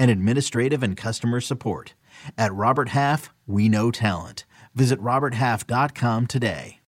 and 0.00 0.10
administrative 0.10 0.82
and 0.82 0.96
customer 0.96 1.40
support. 1.40 1.94
At 2.38 2.54
Robert 2.54 2.88
Half, 2.88 3.30
we 3.46 3.68
know 3.68 3.90
talent. 3.90 4.46
Visit 4.74 4.98
RobertHalf.com 4.98 6.26
today. 6.26 6.80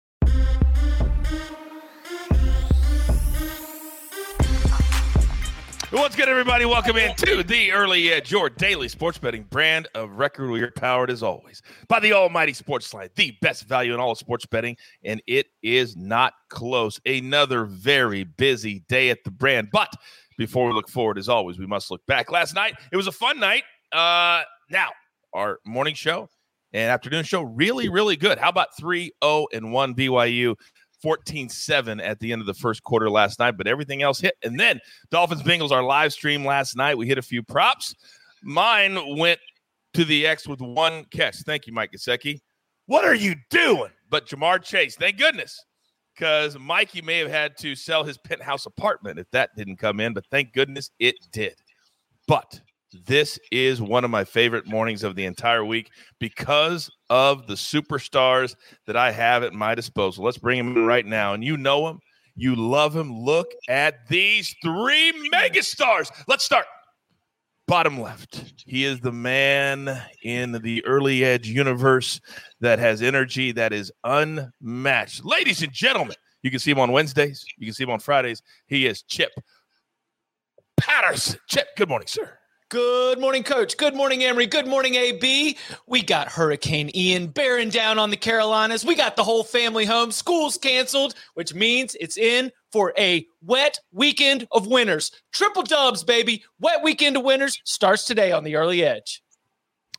What's 5.90 6.16
good, 6.16 6.30
everybody? 6.30 6.64
Welcome 6.64 6.96
into 6.96 7.42
the 7.42 7.70
Early 7.70 8.10
Edge, 8.10 8.32
your 8.32 8.48
daily 8.48 8.88
sports 8.88 9.18
betting 9.18 9.42
brand 9.42 9.88
of 9.94 10.12
record. 10.12 10.48
We 10.48 10.62
are 10.62 10.70
powered 10.70 11.10
as 11.10 11.22
always 11.22 11.60
by 11.86 12.00
the 12.00 12.14
Almighty 12.14 12.54
Sports 12.54 12.94
Line, 12.94 13.10
the 13.14 13.36
best 13.42 13.68
value 13.68 13.92
in 13.92 14.00
all 14.00 14.12
of 14.12 14.16
sports 14.18 14.46
betting, 14.46 14.78
and 15.04 15.20
it 15.26 15.48
is 15.62 15.94
not 15.94 16.32
close. 16.48 16.98
Another 17.04 17.66
very 17.66 18.24
busy 18.24 18.84
day 18.88 19.10
at 19.10 19.22
the 19.24 19.30
brand, 19.30 19.68
but 19.70 19.94
before 20.46 20.66
we 20.66 20.74
look 20.74 20.88
forward, 20.88 21.18
as 21.18 21.28
always, 21.28 21.58
we 21.58 21.66
must 21.66 21.90
look 21.90 22.04
back. 22.06 22.30
Last 22.30 22.54
night, 22.54 22.74
it 22.90 22.96
was 22.96 23.06
a 23.06 23.12
fun 23.12 23.38
night. 23.38 23.64
Uh, 23.92 24.42
now, 24.70 24.88
our 25.32 25.58
morning 25.64 25.94
show 25.94 26.28
and 26.72 26.90
afternoon 26.90 27.24
show, 27.24 27.42
really, 27.42 27.88
really 27.88 28.16
good. 28.16 28.38
How 28.38 28.48
about 28.48 28.76
3 28.76 29.12
0 29.22 29.46
and 29.52 29.72
1 29.72 29.94
BYU? 29.94 30.56
14 31.02 31.48
7 31.48 32.00
at 32.00 32.20
the 32.20 32.32
end 32.32 32.40
of 32.40 32.46
the 32.46 32.54
first 32.54 32.82
quarter 32.84 33.10
last 33.10 33.40
night, 33.40 33.56
but 33.58 33.66
everything 33.66 34.02
else 34.02 34.20
hit. 34.20 34.34
And 34.44 34.58
then 34.58 34.80
Dolphins 35.10 35.42
Bengals, 35.42 35.72
our 35.72 35.82
live 35.82 36.12
stream 36.12 36.44
last 36.44 36.76
night, 36.76 36.96
we 36.96 37.08
hit 37.08 37.18
a 37.18 37.22
few 37.22 37.42
props. 37.42 37.92
Mine 38.42 39.16
went 39.16 39.40
to 39.94 40.04
the 40.04 40.26
X 40.26 40.46
with 40.46 40.60
one 40.60 41.04
catch. 41.10 41.36
Thank 41.38 41.66
you, 41.66 41.72
Mike 41.72 41.90
Gesicki. 41.92 42.38
What 42.86 43.04
are 43.04 43.14
you 43.14 43.34
doing? 43.50 43.90
But 44.10 44.26
Ja'Marr 44.26 44.62
Chase, 44.62 44.96
thank 44.96 45.18
goodness, 45.18 45.60
because 46.14 46.58
Mikey 46.58 47.02
may 47.02 47.18
have 47.18 47.30
had 47.30 47.56
to 47.58 47.74
sell 47.74 48.04
his 48.04 48.18
penthouse 48.18 48.66
apartment 48.66 49.18
if 49.18 49.30
that 49.30 49.50
didn't 49.56 49.76
come 49.76 50.00
in, 50.00 50.12
but 50.12 50.26
thank 50.30 50.52
goodness 50.52 50.90
it 50.98 51.16
did. 51.32 51.54
But 52.28 52.60
this 53.06 53.38
is 53.50 53.80
one 53.80 54.04
of 54.04 54.10
my 54.10 54.24
favorite 54.24 54.66
mornings 54.66 55.02
of 55.02 55.16
the 55.16 55.24
entire 55.24 55.64
week 55.64 55.90
because 56.18 56.90
of 57.08 57.46
the 57.46 57.54
superstars 57.54 58.54
that 58.86 58.96
I 58.96 59.10
have 59.10 59.42
at 59.42 59.54
my 59.54 59.74
disposal. 59.74 60.24
Let's 60.24 60.38
bring 60.38 60.58
them 60.58 60.76
in 60.76 60.86
right 60.86 61.06
now. 61.06 61.32
And 61.32 61.42
you 61.42 61.56
know 61.56 61.86
them, 61.86 62.00
you 62.36 62.54
love 62.54 62.92
them. 62.92 63.18
Look 63.18 63.48
at 63.68 64.06
these 64.08 64.54
three 64.62 65.12
megastars. 65.32 66.10
Let's 66.28 66.44
start. 66.44 66.66
Bottom 67.68 68.00
left, 68.00 68.54
he 68.66 68.84
is 68.84 69.00
the 69.00 69.12
man 69.12 70.02
in 70.22 70.52
the 70.52 70.84
early 70.84 71.24
edge 71.24 71.48
universe 71.48 72.20
that 72.60 72.78
has 72.78 73.02
energy 73.02 73.52
that 73.52 73.72
is 73.72 73.92
unmatched. 74.04 75.24
Ladies 75.24 75.62
and 75.62 75.72
gentlemen, 75.72 76.16
you 76.42 76.50
can 76.50 76.58
see 76.58 76.72
him 76.72 76.80
on 76.80 76.90
Wednesdays, 76.92 77.44
you 77.56 77.66
can 77.66 77.74
see 77.74 77.84
him 77.84 77.90
on 77.90 78.00
Fridays. 78.00 78.42
He 78.66 78.86
is 78.86 79.02
Chip 79.02 79.30
Patterson. 80.76 81.38
Chip, 81.48 81.68
good 81.76 81.88
morning, 81.88 82.08
sir. 82.08 82.36
Good 82.72 83.20
morning, 83.20 83.42
Coach. 83.42 83.76
Good 83.76 83.94
morning, 83.94 84.24
Emory. 84.24 84.46
Good 84.46 84.66
morning, 84.66 84.94
AB. 84.94 85.58
We 85.86 86.00
got 86.00 86.28
Hurricane 86.28 86.90
Ian 86.96 87.26
bearing 87.26 87.68
down 87.68 87.98
on 87.98 88.08
the 88.08 88.16
Carolinas. 88.16 88.82
We 88.82 88.94
got 88.94 89.14
the 89.14 89.24
whole 89.24 89.44
family 89.44 89.84
home. 89.84 90.10
School's 90.10 90.56
canceled, 90.56 91.14
which 91.34 91.52
means 91.52 91.94
it's 92.00 92.16
in 92.16 92.50
for 92.70 92.94
a 92.96 93.26
wet 93.42 93.78
weekend 93.92 94.48
of 94.52 94.66
winners. 94.66 95.12
Triple 95.34 95.64
dubs, 95.64 96.02
baby. 96.02 96.44
Wet 96.60 96.82
weekend 96.82 97.18
of 97.18 97.24
winners 97.24 97.60
starts 97.66 98.06
today 98.06 98.32
on 98.32 98.42
the 98.42 98.56
early 98.56 98.82
edge. 98.82 99.22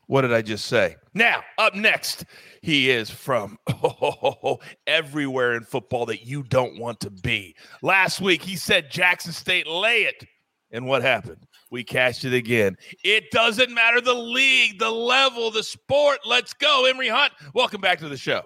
What 0.08 0.22
did 0.22 0.34
I 0.34 0.42
just 0.42 0.66
say? 0.66 0.96
Now, 1.14 1.44
up 1.60 1.76
next, 1.76 2.26
he 2.64 2.90
is 2.90 3.08
from 3.08 3.60
oh, 3.84 4.58
everywhere 4.88 5.54
in 5.54 5.64
football 5.64 6.08
that 6.08 6.26
you 6.26 6.42
don't 6.42 6.80
want 6.80 7.02
to 7.02 7.12
be. 7.12 7.56
Last 7.84 8.20
week, 8.20 8.42
he 8.42 8.56
said 8.56 8.90
Jackson 8.90 9.32
State 9.32 9.68
lay 9.68 10.06
it. 10.06 10.26
And 10.72 10.88
what 10.88 11.04
happened? 11.04 11.46
We 11.74 11.84
cashed 11.84 12.24
it 12.24 12.36
again. 12.36 12.78
It 13.04 13.32
doesn't 13.32 13.74
matter 13.74 14.00
the 14.00 14.14
league, 14.14 14.78
the 14.78 14.92
level, 14.92 15.50
the 15.50 15.64
sport. 15.64 16.20
Let's 16.24 16.54
go. 16.54 16.86
Emory 16.86 17.08
Hunt, 17.08 17.34
welcome 17.56 17.82
back 17.82 17.98
to 18.02 18.08
the 18.08 18.16
show. 18.16 18.44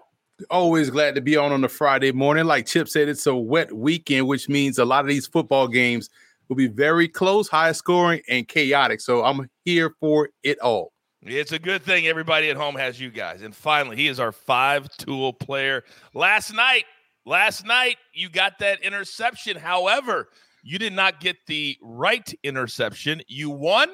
Always 0.50 0.90
glad 0.90 1.14
to 1.16 1.20
be 1.20 1.36
on 1.36 1.52
on 1.52 1.62
a 1.66 1.68
Friday 1.68 2.14
morning. 2.14 2.46
Like 2.46 2.68
Chip 2.68 2.88
said, 2.88 3.10
it's 3.10 3.28
a 3.28 3.36
wet 3.36 3.74
weekend, 3.74 4.30
which 4.30 4.48
means 4.48 4.80
a 4.80 4.86
lot 4.86 5.02
of 5.02 5.10
these 5.10 5.28
football 5.28 5.68
games 5.68 6.10
will 6.48 6.56
be 6.56 6.68
very 6.68 7.10
close, 7.10 7.50
high 7.50 7.74
scoring, 7.74 8.22
and 8.30 8.48
chaotic. 8.48 9.02
So 9.02 9.26
I'm 9.26 9.50
here 9.66 9.94
for 10.00 10.30
it 10.44 10.58
all. 10.60 10.94
It's 11.22 11.52
a 11.52 11.60
good 11.60 11.84
thing 11.84 12.08
everybody 12.08 12.50
at 12.50 12.56
home 12.56 12.76
has 12.76 12.98
you 12.98 13.12
guys. 13.12 13.42
And 13.42 13.54
finally, 13.54 13.98
he 13.98 14.08
is 14.08 14.22
our 14.22 14.32
five 14.32 14.88
tool 14.96 15.34
player. 15.34 15.84
Last 16.14 16.54
night, 16.54 16.86
last 17.26 17.66
night, 17.66 17.98
you 18.14 18.30
got 18.30 18.60
that 18.60 18.82
interception. 18.84 19.58
However, 19.58 20.30
you 20.68 20.78
did 20.78 20.92
not 20.92 21.22
get 21.22 21.38
the 21.48 21.78
right 21.82 22.34
interception. 22.44 23.22
You 23.28 23.50
won, 23.50 23.90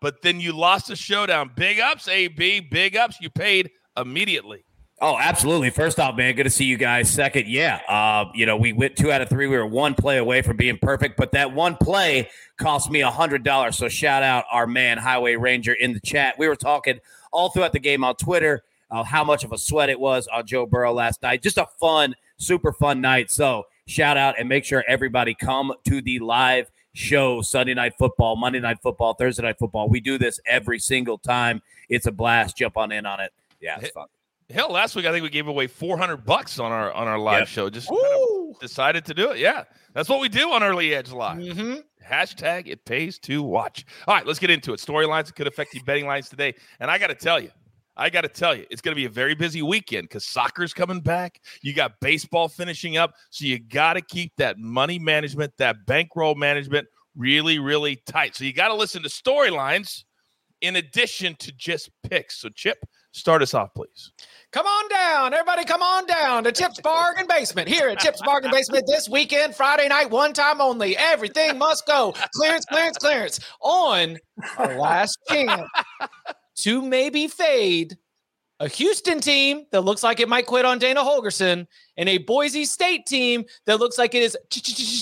but 0.00 0.22
then 0.22 0.40
you 0.40 0.52
lost 0.52 0.88
a 0.88 0.96
showdown. 0.96 1.50
Big 1.54 1.80
ups, 1.80 2.08
AB. 2.08 2.60
Big 2.60 2.96
ups. 2.96 3.18
You 3.20 3.28
paid 3.28 3.70
immediately. 3.94 4.64
Oh, 5.02 5.18
absolutely. 5.18 5.68
First 5.68 6.00
off, 6.00 6.16
man, 6.16 6.34
good 6.34 6.44
to 6.44 6.50
see 6.50 6.64
you 6.64 6.78
guys. 6.78 7.10
Second, 7.10 7.46
yeah, 7.46 7.80
uh, 7.88 8.24
you 8.34 8.46
know, 8.46 8.56
we 8.56 8.72
went 8.72 8.96
two 8.96 9.12
out 9.12 9.20
of 9.20 9.28
three. 9.28 9.46
We 9.48 9.56
were 9.56 9.66
one 9.66 9.94
play 9.94 10.16
away 10.16 10.40
from 10.40 10.56
being 10.56 10.78
perfect, 10.80 11.18
but 11.18 11.32
that 11.32 11.52
one 11.52 11.76
play 11.76 12.30
cost 12.56 12.90
me 12.90 13.02
a 13.02 13.10
hundred 13.10 13.44
dollars. 13.44 13.76
So 13.76 13.90
shout 13.90 14.22
out 14.22 14.46
our 14.50 14.66
man 14.66 14.96
Highway 14.96 15.36
Ranger 15.36 15.74
in 15.74 15.92
the 15.92 16.00
chat. 16.00 16.36
We 16.38 16.48
were 16.48 16.56
talking 16.56 17.00
all 17.32 17.50
throughout 17.50 17.72
the 17.72 17.80
game 17.80 18.02
on 18.02 18.16
Twitter 18.16 18.64
uh, 18.90 19.04
how 19.04 19.24
much 19.24 19.44
of 19.44 19.52
a 19.52 19.58
sweat 19.58 19.90
it 19.90 20.00
was 20.00 20.26
on 20.28 20.46
Joe 20.46 20.64
Burrow 20.64 20.94
last 20.94 21.22
night. 21.22 21.42
Just 21.42 21.58
a 21.58 21.66
fun, 21.78 22.14
super 22.38 22.72
fun 22.72 23.02
night. 23.02 23.30
So 23.30 23.64
shout 23.88 24.16
out 24.16 24.36
and 24.38 24.48
make 24.48 24.64
sure 24.64 24.84
everybody 24.86 25.34
come 25.34 25.72
to 25.86 26.00
the 26.00 26.18
live 26.20 26.70
show 26.92 27.40
Sunday 27.40 27.74
night 27.74 27.94
football, 27.98 28.36
Monday 28.36 28.60
night 28.60 28.78
football, 28.82 29.14
Thursday 29.14 29.42
night 29.42 29.58
football. 29.58 29.88
We 29.88 30.00
do 30.00 30.18
this 30.18 30.38
every 30.46 30.78
single 30.78 31.18
time. 31.18 31.62
It's 31.88 32.06
a 32.06 32.12
blast. 32.12 32.56
Jump 32.56 32.76
on 32.76 32.92
in 32.92 33.06
on 33.06 33.20
it. 33.20 33.32
Yeah, 33.60 33.78
it's 33.80 33.90
fun. 33.90 34.06
Hell, 34.50 34.70
last 34.70 34.96
week 34.96 35.04
I 35.04 35.12
think 35.12 35.22
we 35.22 35.30
gave 35.30 35.46
away 35.46 35.66
400 35.66 36.18
bucks 36.18 36.58
on 36.58 36.72
our 36.72 36.92
on 36.92 37.06
our 37.06 37.18
live 37.18 37.40
yep. 37.40 37.48
show. 37.48 37.70
Just 37.70 37.88
kind 37.88 38.00
of 38.00 38.60
decided 38.60 39.04
to 39.06 39.14
do 39.14 39.30
it. 39.30 39.38
Yeah, 39.38 39.64
that's 39.92 40.08
what 40.08 40.20
we 40.20 40.28
do 40.28 40.50
on 40.52 40.62
Early 40.62 40.94
Edge 40.94 41.10
Live. 41.10 41.38
Mm-hmm. 41.38 41.74
Hashtag 42.06 42.66
it 42.66 42.84
pays 42.84 43.18
to 43.20 43.42
watch. 43.42 43.84
All 44.06 44.14
right, 44.14 44.26
let's 44.26 44.38
get 44.38 44.50
into 44.50 44.72
it. 44.72 44.80
Storylines 44.80 45.26
that 45.26 45.34
could 45.34 45.46
affect 45.46 45.74
you 45.74 45.82
betting 45.84 46.06
lines 46.06 46.30
today. 46.30 46.54
And 46.80 46.90
I 46.90 46.96
got 46.96 47.08
to 47.08 47.14
tell 47.14 47.38
you, 47.38 47.50
I 47.98 48.10
got 48.10 48.20
to 48.20 48.28
tell 48.28 48.54
you, 48.54 48.64
it's 48.70 48.80
going 48.80 48.92
to 48.92 48.96
be 48.96 49.06
a 49.06 49.10
very 49.10 49.34
busy 49.34 49.60
weekend 49.60 50.04
because 50.04 50.24
soccer's 50.24 50.72
coming 50.72 51.00
back. 51.00 51.40
You 51.62 51.74
got 51.74 51.98
baseball 52.00 52.48
finishing 52.48 52.96
up. 52.96 53.14
So 53.30 53.44
you 53.44 53.58
got 53.58 53.94
to 53.94 54.00
keep 54.00 54.32
that 54.36 54.58
money 54.58 55.00
management, 55.00 55.52
that 55.58 55.84
bankroll 55.84 56.36
management 56.36 56.86
really, 57.16 57.58
really 57.58 57.96
tight. 58.06 58.36
So 58.36 58.44
you 58.44 58.52
got 58.52 58.68
to 58.68 58.74
listen 58.74 59.02
to 59.02 59.08
storylines 59.08 60.04
in 60.60 60.76
addition 60.76 61.34
to 61.36 61.52
just 61.52 61.90
picks. 62.08 62.40
So, 62.40 62.48
Chip, 62.48 62.78
start 63.12 63.42
us 63.42 63.54
off, 63.54 63.74
please. 63.74 64.12
Come 64.52 64.66
on 64.66 64.88
down. 64.88 65.34
Everybody, 65.34 65.64
come 65.64 65.82
on 65.82 66.06
down 66.06 66.44
to 66.44 66.52
Chip's 66.52 66.80
Bargain 66.80 67.26
Basement. 67.28 67.68
Here 67.68 67.88
at 67.88 67.98
Chip's 67.98 68.22
Bargain 68.22 68.50
Basement 68.50 68.84
this 68.86 69.08
weekend, 69.08 69.54
Friday 69.54 69.88
night, 69.88 70.10
one 70.10 70.32
time 70.32 70.60
only. 70.60 70.96
Everything 70.96 71.58
must 71.58 71.86
go. 71.86 72.14
Clearance, 72.34 72.64
clearance, 72.64 72.98
clearance 72.98 73.40
on 73.60 74.18
our 74.56 74.78
last 74.78 75.18
chance 75.28 75.68
to 76.58 76.82
maybe 76.82 77.28
fade 77.28 77.96
a 78.60 78.68
Houston 78.68 79.20
team 79.20 79.66
that 79.70 79.82
looks 79.82 80.02
like 80.02 80.20
it 80.20 80.28
might 80.28 80.46
quit 80.46 80.64
on 80.64 80.78
Dana 80.78 81.00
Holgorsen 81.00 81.66
and 81.96 82.08
a 82.08 82.18
Boise 82.18 82.64
State 82.64 83.06
team 83.06 83.44
that 83.66 83.78
looks 83.78 83.98
like 83.98 84.14
it 84.14 84.22
is 84.22 84.36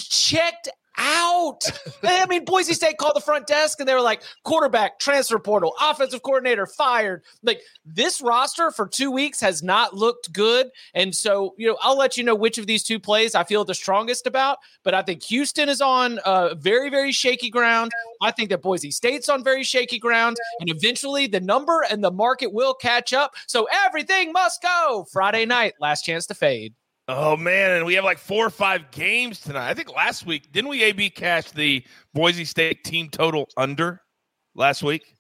checked 0.08 0.69
out. 0.98 1.60
I 2.02 2.26
mean, 2.26 2.44
Boise 2.44 2.75
State 2.75 2.98
called 2.98 3.16
the 3.16 3.20
front 3.20 3.46
desk 3.46 3.81
and 3.81 3.88
they 3.88 3.94
were 3.94 4.00
like, 4.00 4.22
quarterback, 4.44 4.98
transfer 4.98 5.38
portal, 5.38 5.75
offensive 5.81 6.22
coordinator 6.22 6.66
fired. 6.66 7.22
Like 7.43 7.60
this 7.84 8.20
roster 8.20 8.70
for 8.70 8.87
two 8.87 9.10
weeks 9.10 9.40
has 9.40 9.62
not 9.62 9.94
looked 9.94 10.32
good. 10.32 10.70
And 10.94 11.14
so, 11.14 11.54
you 11.56 11.66
know, 11.66 11.76
I'll 11.82 11.98
let 11.98 12.16
you 12.16 12.25
know 12.25 12.34
which 12.34 12.58
of 12.58 12.66
these 12.66 12.82
two 12.82 12.98
plays 12.98 13.34
I 13.34 13.44
feel 13.44 13.64
the 13.64 13.75
strongest 13.75 14.26
about. 14.26 14.58
But 14.82 14.94
I 14.94 15.02
think 15.02 15.22
Houston 15.25 15.69
is 15.69 15.81
on 15.81 16.19
uh, 16.20 16.54
very, 16.54 16.90
very 16.90 17.12
shaky 17.12 17.50
ground. 17.50 17.92
I 18.22 18.31
think 18.31 18.50
that 18.50 18.62
Boise 18.62 18.90
State's 18.90 19.28
on 19.28 19.44
very 19.44 19.64
shaky 19.64 19.99
ground. 19.99 20.37
And 20.60 20.70
eventually 20.70 21.26
the 21.26 21.40
number 21.40 21.84
and 21.90 22.02
the 22.02 22.10
market 22.10 22.52
will 22.52 22.75
catch 22.75 23.12
up. 23.12 23.34
So 23.46 23.69
everything 23.84 24.32
must 24.32 24.62
go. 24.62 25.06
Friday 25.12 25.46
night, 25.46 25.75
last 25.81 26.02
chance 26.02 26.26
to 26.26 26.34
fade. 26.34 26.75
Oh 27.08 27.37
man, 27.37 27.70
and 27.70 27.87
we 27.87 27.94
have 27.94 28.05
like 28.05 28.19
four 28.19 28.44
or 28.44 28.50
five 28.50 28.91
games 28.91 29.41
tonight. 29.41 29.69
I 29.69 29.75
think 29.75 29.94
last 29.94 30.26
week 30.26 30.50
didn't 30.50 30.70
we 30.70 30.82
AB 30.82 31.11
cash 31.11 31.53
the 31.53 31.85
Boise 32.14 32.44
State 32.44 32.82
team 32.82 33.08
total 33.08 33.49
under 33.56 34.03
last 34.56 34.82
week? 34.82 35.14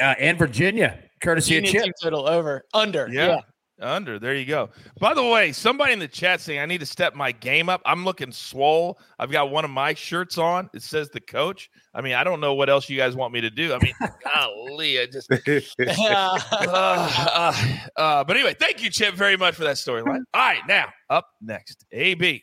Uh, 0.00 0.14
and 0.18 0.38
Virginia, 0.38 0.98
courtesy 1.20 1.54
Virginia 1.54 1.70
of 1.70 1.72
Chip. 1.72 1.84
team 1.84 1.92
total 2.02 2.28
over 2.28 2.64
under. 2.72 3.08
Yeah. 3.10 3.40
Under. 3.84 4.18
There 4.18 4.34
you 4.34 4.46
go. 4.46 4.70
By 4.98 5.14
the 5.14 5.24
way, 5.24 5.52
somebody 5.52 5.92
in 5.92 5.98
the 5.98 6.08
chat 6.08 6.40
saying 6.40 6.58
I 6.58 6.66
need 6.66 6.80
to 6.80 6.86
step 6.86 7.14
my 7.14 7.30
game 7.32 7.68
up. 7.68 7.82
I'm 7.84 8.04
looking 8.04 8.32
swole. 8.32 8.98
I've 9.18 9.30
got 9.30 9.50
one 9.50 9.64
of 9.64 9.70
my 9.70 9.94
shirts 9.94 10.38
on. 10.38 10.70
It 10.74 10.82
says 10.82 11.10
the 11.10 11.20
coach. 11.20 11.70
I 11.94 12.00
mean, 12.00 12.14
I 12.14 12.24
don't 12.24 12.40
know 12.40 12.54
what 12.54 12.68
else 12.68 12.88
you 12.88 12.96
guys 12.96 13.14
want 13.14 13.32
me 13.32 13.40
to 13.42 13.50
do. 13.50 13.74
I 13.74 13.78
mean, 13.78 13.94
golly, 14.24 15.00
I 15.00 15.06
just 15.06 15.30
uh, 15.30 15.36
uh, 16.50 17.78
uh, 17.96 18.24
but 18.24 18.36
anyway, 18.36 18.54
thank 18.58 18.82
you, 18.82 18.90
Chip, 18.90 19.14
very 19.14 19.36
much 19.36 19.54
for 19.54 19.64
that 19.64 19.76
storyline. 19.76 20.24
All 20.32 20.40
right, 20.40 20.62
now 20.66 20.86
up 21.10 21.28
next, 21.40 21.84
AB, 21.92 22.42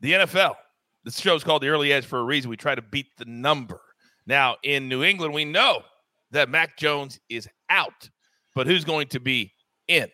the 0.00 0.12
NFL. 0.12 0.54
This 1.04 1.18
show's 1.18 1.42
called 1.42 1.62
the 1.62 1.68
Early 1.68 1.92
Edge 1.92 2.06
for 2.06 2.20
a 2.20 2.24
reason. 2.24 2.48
We 2.48 2.56
try 2.56 2.74
to 2.74 2.82
beat 2.82 3.08
the 3.18 3.24
number. 3.24 3.80
Now 4.26 4.56
in 4.62 4.88
New 4.88 5.02
England, 5.02 5.34
we 5.34 5.44
know 5.44 5.82
that 6.30 6.48
Mac 6.48 6.76
Jones 6.76 7.18
is 7.28 7.48
out, 7.70 8.08
but 8.54 8.66
who's 8.66 8.84
going 8.84 9.08
to 9.08 9.20
be 9.20 9.52
in? 9.88 10.08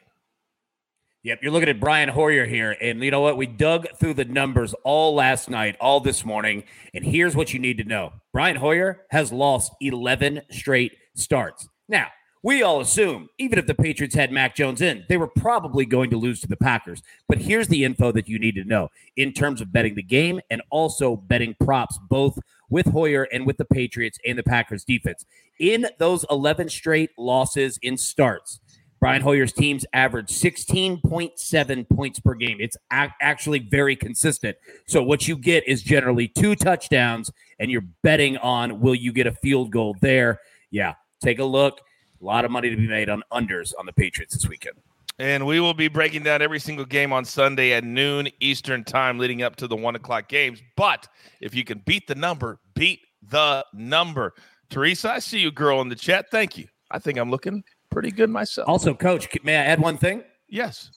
Yep, 1.24 1.40
you're 1.42 1.50
looking 1.50 1.68
at 1.68 1.80
Brian 1.80 2.08
Hoyer 2.08 2.46
here. 2.46 2.76
And 2.80 3.02
you 3.02 3.10
know 3.10 3.20
what? 3.20 3.36
We 3.36 3.46
dug 3.46 3.88
through 3.98 4.14
the 4.14 4.24
numbers 4.24 4.72
all 4.84 5.16
last 5.16 5.50
night, 5.50 5.76
all 5.80 5.98
this 5.98 6.24
morning. 6.24 6.62
And 6.94 7.04
here's 7.04 7.34
what 7.34 7.52
you 7.52 7.58
need 7.58 7.78
to 7.78 7.84
know 7.84 8.12
Brian 8.32 8.56
Hoyer 8.56 9.04
has 9.10 9.32
lost 9.32 9.72
11 9.80 10.42
straight 10.50 10.92
starts. 11.16 11.68
Now, 11.88 12.06
we 12.44 12.62
all 12.62 12.80
assume, 12.80 13.28
even 13.38 13.58
if 13.58 13.66
the 13.66 13.74
Patriots 13.74 14.14
had 14.14 14.30
Mac 14.30 14.54
Jones 14.54 14.80
in, 14.80 15.04
they 15.08 15.16
were 15.16 15.26
probably 15.26 15.84
going 15.84 16.08
to 16.10 16.16
lose 16.16 16.40
to 16.40 16.46
the 16.46 16.56
Packers. 16.56 17.02
But 17.28 17.38
here's 17.38 17.66
the 17.66 17.84
info 17.84 18.12
that 18.12 18.28
you 18.28 18.38
need 18.38 18.54
to 18.54 18.64
know 18.64 18.88
in 19.16 19.32
terms 19.32 19.60
of 19.60 19.72
betting 19.72 19.96
the 19.96 20.04
game 20.04 20.40
and 20.50 20.62
also 20.70 21.16
betting 21.16 21.56
props, 21.60 21.98
both 22.08 22.38
with 22.70 22.86
Hoyer 22.86 23.24
and 23.32 23.44
with 23.44 23.56
the 23.56 23.64
Patriots 23.64 24.20
and 24.24 24.38
the 24.38 24.44
Packers 24.44 24.84
defense. 24.84 25.24
In 25.58 25.88
those 25.98 26.24
11 26.30 26.68
straight 26.68 27.10
losses 27.18 27.76
in 27.82 27.96
starts, 27.96 28.60
Brian 29.00 29.22
Hoyer's 29.22 29.52
teams 29.52 29.86
average 29.92 30.28
16.7 30.28 31.88
points 31.88 32.20
per 32.20 32.34
game. 32.34 32.58
It's 32.60 32.76
ac- 32.92 33.12
actually 33.20 33.60
very 33.60 33.94
consistent. 33.94 34.56
So 34.86 35.02
what 35.02 35.28
you 35.28 35.36
get 35.36 35.66
is 35.68 35.82
generally 35.82 36.28
two 36.28 36.56
touchdowns, 36.56 37.30
and 37.58 37.70
you're 37.70 37.86
betting 38.02 38.36
on 38.38 38.80
will 38.80 38.94
you 38.94 39.12
get 39.12 39.26
a 39.26 39.32
field 39.32 39.70
goal 39.70 39.96
there? 40.00 40.40
Yeah, 40.70 40.94
take 41.20 41.38
a 41.38 41.44
look. 41.44 41.80
A 42.20 42.24
lot 42.24 42.44
of 42.44 42.50
money 42.50 42.70
to 42.70 42.76
be 42.76 42.88
made 42.88 43.08
on 43.08 43.22
unders 43.32 43.72
on 43.78 43.86
the 43.86 43.92
Patriots 43.92 44.34
this 44.34 44.48
weekend. 44.48 44.76
And 45.20 45.46
we 45.46 45.58
will 45.58 45.74
be 45.74 45.88
breaking 45.88 46.22
down 46.22 46.42
every 46.42 46.60
single 46.60 46.84
game 46.84 47.12
on 47.12 47.24
Sunday 47.24 47.72
at 47.72 47.82
noon 47.82 48.28
Eastern 48.40 48.84
time 48.84 49.18
leading 49.18 49.42
up 49.42 49.56
to 49.56 49.66
the 49.66 49.76
one 49.76 49.96
o'clock 49.96 50.28
games. 50.28 50.62
But 50.76 51.08
if 51.40 51.54
you 51.54 51.64
can 51.64 51.82
beat 51.86 52.06
the 52.06 52.14
number, 52.14 52.60
beat 52.74 53.00
the 53.28 53.64
number. 53.72 54.34
Teresa, 54.70 55.10
I 55.12 55.18
see 55.18 55.40
you, 55.40 55.50
girl, 55.50 55.80
in 55.80 55.88
the 55.88 55.96
chat. 55.96 56.26
Thank 56.30 56.56
you. 56.56 56.66
I 56.90 56.98
think 56.98 57.18
I'm 57.18 57.30
looking 57.30 57.64
pretty 57.90 58.10
good 58.10 58.30
myself. 58.30 58.68
Also, 58.68 58.94
Coach, 58.94 59.28
may 59.42 59.56
I 59.56 59.64
add 59.64 59.80
one 59.80 59.96
thing? 59.98 60.22
yes. 60.48 60.90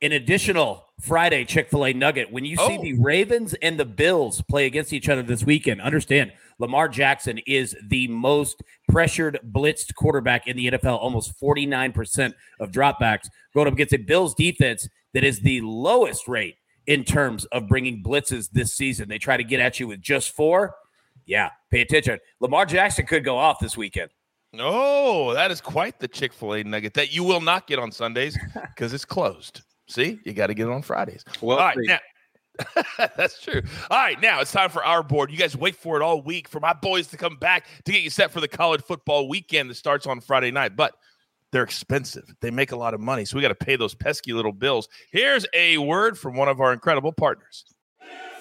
An 0.00 0.12
additional 0.12 0.84
Friday 1.00 1.44
Chick 1.44 1.70
fil 1.70 1.84
A 1.84 1.92
nugget. 1.92 2.30
When 2.30 2.44
you 2.44 2.54
see 2.56 2.76
Oh. 2.78 2.80
the 2.82 2.92
Ravens 3.00 3.54
and 3.54 3.80
the 3.80 3.84
Bills 3.84 4.40
play 4.48 4.66
against 4.66 4.92
each 4.92 5.08
other 5.08 5.24
this 5.24 5.42
weekend, 5.42 5.80
understand 5.80 6.32
Lamar 6.60 6.88
Jackson 6.88 7.38
is 7.48 7.76
the 7.88 8.06
most 8.06 8.62
pressured, 8.88 9.40
blitzed 9.50 9.96
quarterback 9.96 10.46
in 10.46 10.56
the 10.56 10.68
NFL, 10.70 10.98
almost 10.98 11.32
49% 11.40 12.32
of 12.60 12.70
dropbacks. 12.70 13.28
Going 13.52 13.66
up 13.66 13.72
against 13.72 13.92
a 13.92 13.96
Bills 13.98 14.36
defense 14.36 14.88
that 15.14 15.24
is 15.24 15.40
the 15.40 15.60
lowest 15.62 16.28
rate 16.28 16.54
in 16.86 17.02
terms 17.02 17.44
of 17.46 17.66
bringing 17.66 18.00
blitzes 18.00 18.50
this 18.52 18.74
season. 18.76 19.08
They 19.08 19.18
try 19.18 19.36
to 19.36 19.42
get 19.42 19.58
at 19.58 19.80
you 19.80 19.88
with 19.88 20.00
just 20.00 20.30
four. 20.36 20.76
Yeah, 21.26 21.50
pay 21.72 21.80
attention. 21.80 22.20
Lamar 22.38 22.66
Jackson 22.66 23.04
could 23.04 23.24
go 23.24 23.36
off 23.36 23.58
this 23.58 23.76
weekend. 23.76 24.10
Oh, 24.58 25.34
that 25.34 25.50
is 25.50 25.60
quite 25.60 26.00
the 26.00 26.08
Chick 26.08 26.32
fil 26.32 26.54
A 26.54 26.64
nugget 26.64 26.94
that 26.94 27.12
you 27.12 27.22
will 27.22 27.40
not 27.40 27.66
get 27.66 27.78
on 27.78 27.92
Sundays 27.92 28.38
because 28.54 28.94
it's 28.94 29.04
closed. 29.04 29.62
See, 29.88 30.18
you 30.24 30.32
got 30.32 30.48
to 30.48 30.54
get 30.54 30.68
it 30.68 30.72
on 30.72 30.82
Fridays. 30.82 31.24
Well, 31.40 31.58
all 31.58 31.66
right, 31.66 31.76
now. 31.80 31.98
That's 33.16 33.40
true. 33.40 33.62
All 33.90 33.98
right, 33.98 34.20
now 34.20 34.40
it's 34.40 34.52
time 34.52 34.70
for 34.70 34.84
our 34.84 35.02
board. 35.02 35.30
You 35.30 35.36
guys 35.36 35.56
wait 35.56 35.76
for 35.76 35.96
it 35.96 36.02
all 36.02 36.20
week 36.22 36.48
for 36.48 36.60
my 36.60 36.72
boys 36.72 37.06
to 37.08 37.16
come 37.16 37.36
back 37.36 37.66
to 37.84 37.92
get 37.92 38.02
you 38.02 38.10
set 38.10 38.32
for 38.32 38.40
the 38.40 38.48
college 38.48 38.82
football 38.82 39.28
weekend 39.28 39.70
that 39.70 39.76
starts 39.76 40.06
on 40.06 40.20
Friday 40.20 40.50
night. 40.50 40.76
But 40.76 40.94
they're 41.52 41.62
expensive. 41.62 42.24
They 42.40 42.50
make 42.50 42.72
a 42.72 42.76
lot 42.76 42.94
of 42.94 43.00
money, 43.00 43.24
so 43.24 43.36
we 43.36 43.42
got 43.42 43.48
to 43.48 43.54
pay 43.54 43.76
those 43.76 43.94
pesky 43.94 44.32
little 44.32 44.52
bills. 44.52 44.88
Here's 45.12 45.46
a 45.54 45.78
word 45.78 46.18
from 46.18 46.36
one 46.36 46.48
of 46.48 46.60
our 46.60 46.72
incredible 46.72 47.12
partners. 47.12 47.64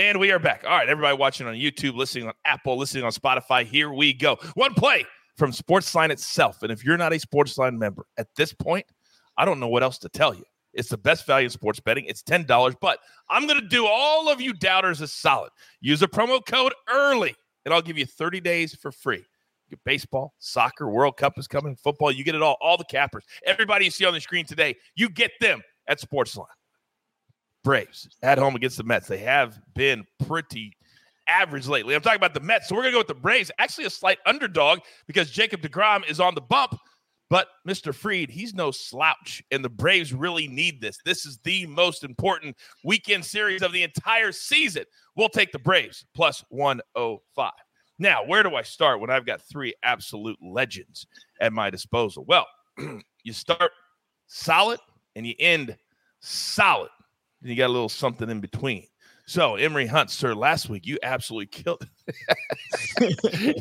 And 0.00 0.18
we 0.18 0.32
are 0.32 0.38
back. 0.38 0.64
All 0.64 0.70
right, 0.70 0.88
everybody 0.88 1.14
watching 1.14 1.46
on 1.46 1.56
YouTube, 1.56 1.94
listening 1.94 2.26
on 2.26 2.32
Apple, 2.46 2.78
listening 2.78 3.04
on 3.04 3.12
Spotify, 3.12 3.66
here 3.66 3.92
we 3.92 4.14
go. 4.14 4.36
One 4.54 4.72
play 4.72 5.04
from 5.36 5.52
Sportsline 5.52 6.08
itself. 6.08 6.62
And 6.62 6.72
if 6.72 6.82
you're 6.82 6.96
not 6.96 7.12
a 7.12 7.16
Sportsline 7.16 7.76
member 7.76 8.06
at 8.16 8.34
this 8.34 8.54
point, 8.54 8.86
I 9.36 9.44
don't 9.44 9.60
know 9.60 9.68
what 9.68 9.82
else 9.82 9.98
to 9.98 10.08
tell 10.08 10.34
you. 10.34 10.44
It's 10.72 10.88
the 10.88 10.96
best 10.96 11.26
value 11.26 11.44
in 11.44 11.50
sports 11.50 11.80
betting. 11.80 12.06
It's 12.06 12.22
$10, 12.22 12.76
but 12.80 13.00
I'm 13.28 13.46
going 13.46 13.60
to 13.60 13.68
do 13.68 13.84
all 13.86 14.30
of 14.30 14.40
you 14.40 14.54
doubters 14.54 15.02
a 15.02 15.06
solid. 15.06 15.50
Use 15.82 16.00
a 16.00 16.08
promo 16.08 16.40
code 16.46 16.72
early, 16.88 17.34
and 17.66 17.74
I'll 17.74 17.82
give 17.82 17.98
you 17.98 18.06
30 18.06 18.40
days 18.40 18.74
for 18.74 18.90
free. 18.90 19.22
Get 19.68 19.84
baseball, 19.84 20.32
soccer, 20.38 20.88
World 20.88 21.18
Cup 21.18 21.38
is 21.38 21.46
coming, 21.46 21.76
football, 21.76 22.10
you 22.10 22.24
get 22.24 22.34
it 22.34 22.40
all. 22.40 22.56
All 22.62 22.78
the 22.78 22.84
cappers, 22.84 23.24
everybody 23.44 23.84
you 23.84 23.90
see 23.90 24.06
on 24.06 24.14
the 24.14 24.20
screen 24.22 24.46
today, 24.46 24.76
you 24.94 25.10
get 25.10 25.32
them 25.42 25.60
at 25.88 26.00
Sportsline. 26.00 26.46
Braves 27.62 28.08
at 28.22 28.38
home 28.38 28.56
against 28.56 28.76
the 28.76 28.84
Mets. 28.84 29.06
They 29.06 29.18
have 29.18 29.60
been 29.74 30.04
pretty 30.26 30.76
average 31.28 31.68
lately. 31.68 31.94
I'm 31.94 32.02
talking 32.02 32.16
about 32.16 32.34
the 32.34 32.40
Mets. 32.40 32.68
So 32.68 32.74
we're 32.74 32.82
going 32.82 32.92
to 32.92 32.96
go 32.96 33.00
with 33.00 33.08
the 33.08 33.14
Braves. 33.14 33.50
Actually, 33.58 33.84
a 33.84 33.90
slight 33.90 34.18
underdog 34.26 34.80
because 35.06 35.30
Jacob 35.30 35.62
DeGrom 35.62 36.08
is 36.08 36.20
on 36.20 36.34
the 36.34 36.40
bump. 36.40 36.74
But 37.28 37.46
Mr. 37.66 37.94
Fried, 37.94 38.28
he's 38.28 38.54
no 38.54 38.72
slouch. 38.72 39.40
And 39.52 39.64
the 39.64 39.68
Braves 39.68 40.12
really 40.12 40.48
need 40.48 40.80
this. 40.80 40.98
This 41.04 41.24
is 41.24 41.38
the 41.38 41.64
most 41.66 42.02
important 42.02 42.56
weekend 42.82 43.24
series 43.24 43.62
of 43.62 43.72
the 43.72 43.84
entire 43.84 44.32
season. 44.32 44.84
We'll 45.14 45.28
take 45.28 45.52
the 45.52 45.60
Braves 45.60 46.04
plus 46.14 46.44
105. 46.48 47.52
Now, 48.00 48.24
where 48.24 48.42
do 48.42 48.56
I 48.56 48.62
start 48.62 49.00
when 49.00 49.10
I've 49.10 49.26
got 49.26 49.42
three 49.42 49.74
absolute 49.84 50.38
legends 50.42 51.06
at 51.40 51.52
my 51.52 51.70
disposal? 51.70 52.24
Well, 52.26 52.46
you 53.22 53.32
start 53.32 53.70
solid 54.26 54.80
and 55.14 55.24
you 55.24 55.34
end 55.38 55.76
solid. 56.20 56.90
You 57.42 57.56
got 57.56 57.68
a 57.68 57.72
little 57.72 57.88
something 57.88 58.28
in 58.28 58.40
between. 58.40 58.86
So, 59.26 59.54
Emory 59.54 59.86
Hunt, 59.86 60.10
sir, 60.10 60.34
last 60.34 60.68
week 60.68 60.86
you 60.86 60.98
absolutely 61.04 61.46
killed. 61.46 61.86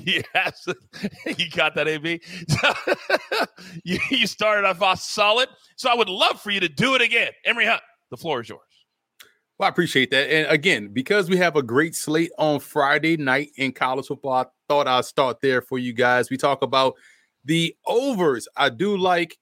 yes, 0.03 0.67
you 1.37 1.49
got 1.51 1.75
that, 1.75 1.87
AB. 1.87 2.21
you, 3.83 3.99
you 4.09 4.25
started 4.25 4.67
off 4.67 4.99
solid. 4.99 5.47
So, 5.75 5.89
I 5.89 5.93
would 5.93 6.09
love 6.09 6.41
for 6.41 6.49
you 6.49 6.59
to 6.59 6.69
do 6.69 6.95
it 6.95 7.01
again. 7.01 7.29
Emory 7.45 7.67
Hunt, 7.67 7.81
the 8.09 8.17
floor 8.17 8.41
is 8.41 8.49
yours. 8.49 8.61
Well, 9.59 9.67
I 9.67 9.69
appreciate 9.69 10.09
that. 10.09 10.31
And 10.31 10.47
again, 10.47 10.87
because 10.91 11.29
we 11.29 11.37
have 11.37 11.55
a 11.55 11.61
great 11.61 11.93
slate 11.93 12.31
on 12.39 12.61
Friday 12.61 13.17
night 13.17 13.51
in 13.57 13.71
college 13.71 14.07
football, 14.07 14.33
I 14.33 14.45
thought 14.67 14.87
I'd 14.87 15.05
start 15.05 15.41
there 15.41 15.61
for 15.61 15.77
you 15.77 15.93
guys. 15.93 16.31
We 16.31 16.37
talk 16.37 16.63
about 16.63 16.95
the 17.45 17.75
overs. 17.85 18.47
I 18.55 18.69
do 18.69 18.97
like 18.97 19.37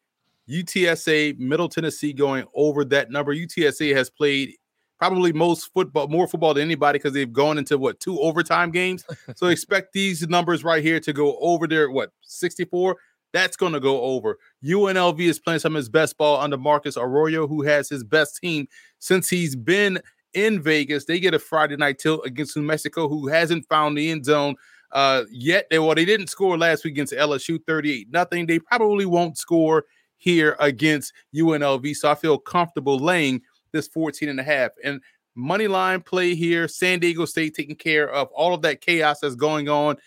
UTSA, 0.49 1.37
Middle 1.39 1.69
Tennessee 1.69 2.13
going 2.13 2.45
over 2.53 2.85
that 2.85 3.11
number. 3.11 3.35
UTSA 3.35 3.95
has 3.95 4.09
played 4.09 4.53
probably 4.97 5.31
most 5.31 5.71
football, 5.73 6.07
more 6.07 6.27
football 6.27 6.53
than 6.53 6.63
anybody 6.63 6.99
because 6.99 7.13
they've 7.13 7.31
gone 7.31 7.57
into 7.57 7.77
what 7.77 7.99
two 7.99 8.19
overtime 8.19 8.71
games. 8.71 9.05
so 9.35 9.47
expect 9.47 9.93
these 9.93 10.27
numbers 10.27 10.63
right 10.63 10.83
here 10.83 10.99
to 10.99 11.13
go 11.13 11.37
over 11.39 11.67
there. 11.67 11.91
What 11.91 12.11
64? 12.21 12.97
That's 13.33 13.57
going 13.57 13.73
to 13.73 13.79
go 13.79 14.01
over. 14.01 14.37
UNLV 14.63 15.19
is 15.19 15.39
playing 15.39 15.59
some 15.59 15.75
of 15.75 15.77
his 15.77 15.89
best 15.89 16.17
ball 16.17 16.39
under 16.39 16.57
Marcus 16.57 16.97
Arroyo, 16.97 17.45
who 17.45 17.61
has 17.63 17.89
his 17.89 18.03
best 18.03 18.39
team 18.41 18.67
since 18.99 19.29
he's 19.29 19.55
been 19.55 19.99
in 20.33 20.61
Vegas. 20.61 21.05
They 21.05 21.19
get 21.19 21.33
a 21.33 21.39
Friday 21.39 21.75
night 21.75 21.99
tilt 21.99 22.25
against 22.25 22.55
New 22.55 22.63
Mexico, 22.63 23.09
who 23.09 23.27
hasn't 23.27 23.67
found 23.67 23.97
the 23.97 24.09
end 24.09 24.25
zone 24.25 24.55
uh, 24.91 25.23
yet. 25.29 25.67
They, 25.69 25.77
well, 25.77 25.93
they 25.93 26.05
didn't 26.05 26.27
score 26.27 26.57
last 26.57 26.85
week 26.85 26.93
against 26.93 27.13
LSU 27.13 27.59
38 27.67 28.07
nothing. 28.11 28.45
They 28.45 28.59
probably 28.59 29.05
won't 29.05 29.37
score 29.37 29.83
here 30.17 30.55
against 30.59 31.13
UNLV. 31.35 31.95
So 31.95 32.09
I 32.09 32.15
feel 32.15 32.37
comfortable 32.37 32.97
laying 32.97 33.41
this 33.71 33.87
14 33.87 34.29
and 34.29 34.39
a 34.39 34.43
half. 34.43 34.71
And 34.83 35.01
money 35.35 35.67
line 35.67 36.01
play 36.01 36.35
here, 36.35 36.67
San 36.67 36.99
Diego 36.99 37.25
State 37.25 37.55
taking 37.55 37.75
care 37.75 38.09
of 38.09 38.27
all 38.29 38.53
of 38.53 38.61
that 38.63 38.81
chaos 38.81 39.19
that's 39.19 39.35
going 39.35 39.69
on 39.69 39.97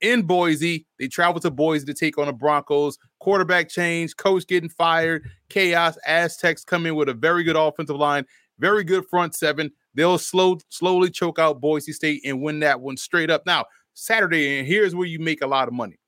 in 0.00 0.22
Boise. 0.22 0.86
They 0.98 1.08
travel 1.08 1.40
to 1.40 1.50
Boise 1.50 1.86
to 1.86 1.94
take 1.94 2.18
on 2.18 2.26
the 2.26 2.32
Broncos. 2.32 2.98
Quarterback 3.20 3.68
change, 3.68 4.16
coach 4.16 4.46
getting 4.46 4.68
fired, 4.68 5.30
chaos. 5.48 5.96
Aztecs 6.06 6.64
come 6.64 6.86
in 6.86 6.96
with 6.96 7.08
a 7.08 7.14
very 7.14 7.44
good 7.44 7.56
offensive 7.56 7.96
line, 7.96 8.26
very 8.58 8.84
good 8.84 9.06
front 9.08 9.34
seven. 9.34 9.70
They'll 9.94 10.18
slow 10.18 10.58
slowly 10.68 11.10
choke 11.10 11.38
out 11.38 11.60
Boise 11.60 11.92
State 11.92 12.22
and 12.24 12.42
win 12.42 12.60
that 12.60 12.80
one 12.80 12.96
straight 12.96 13.30
up. 13.30 13.46
Now, 13.46 13.64
Saturday, 13.94 14.58
and 14.58 14.66
here's 14.66 14.94
where 14.94 15.06
you 15.06 15.18
make 15.18 15.42
a 15.42 15.46
lot 15.46 15.68
of 15.68 15.74
money. 15.74 15.98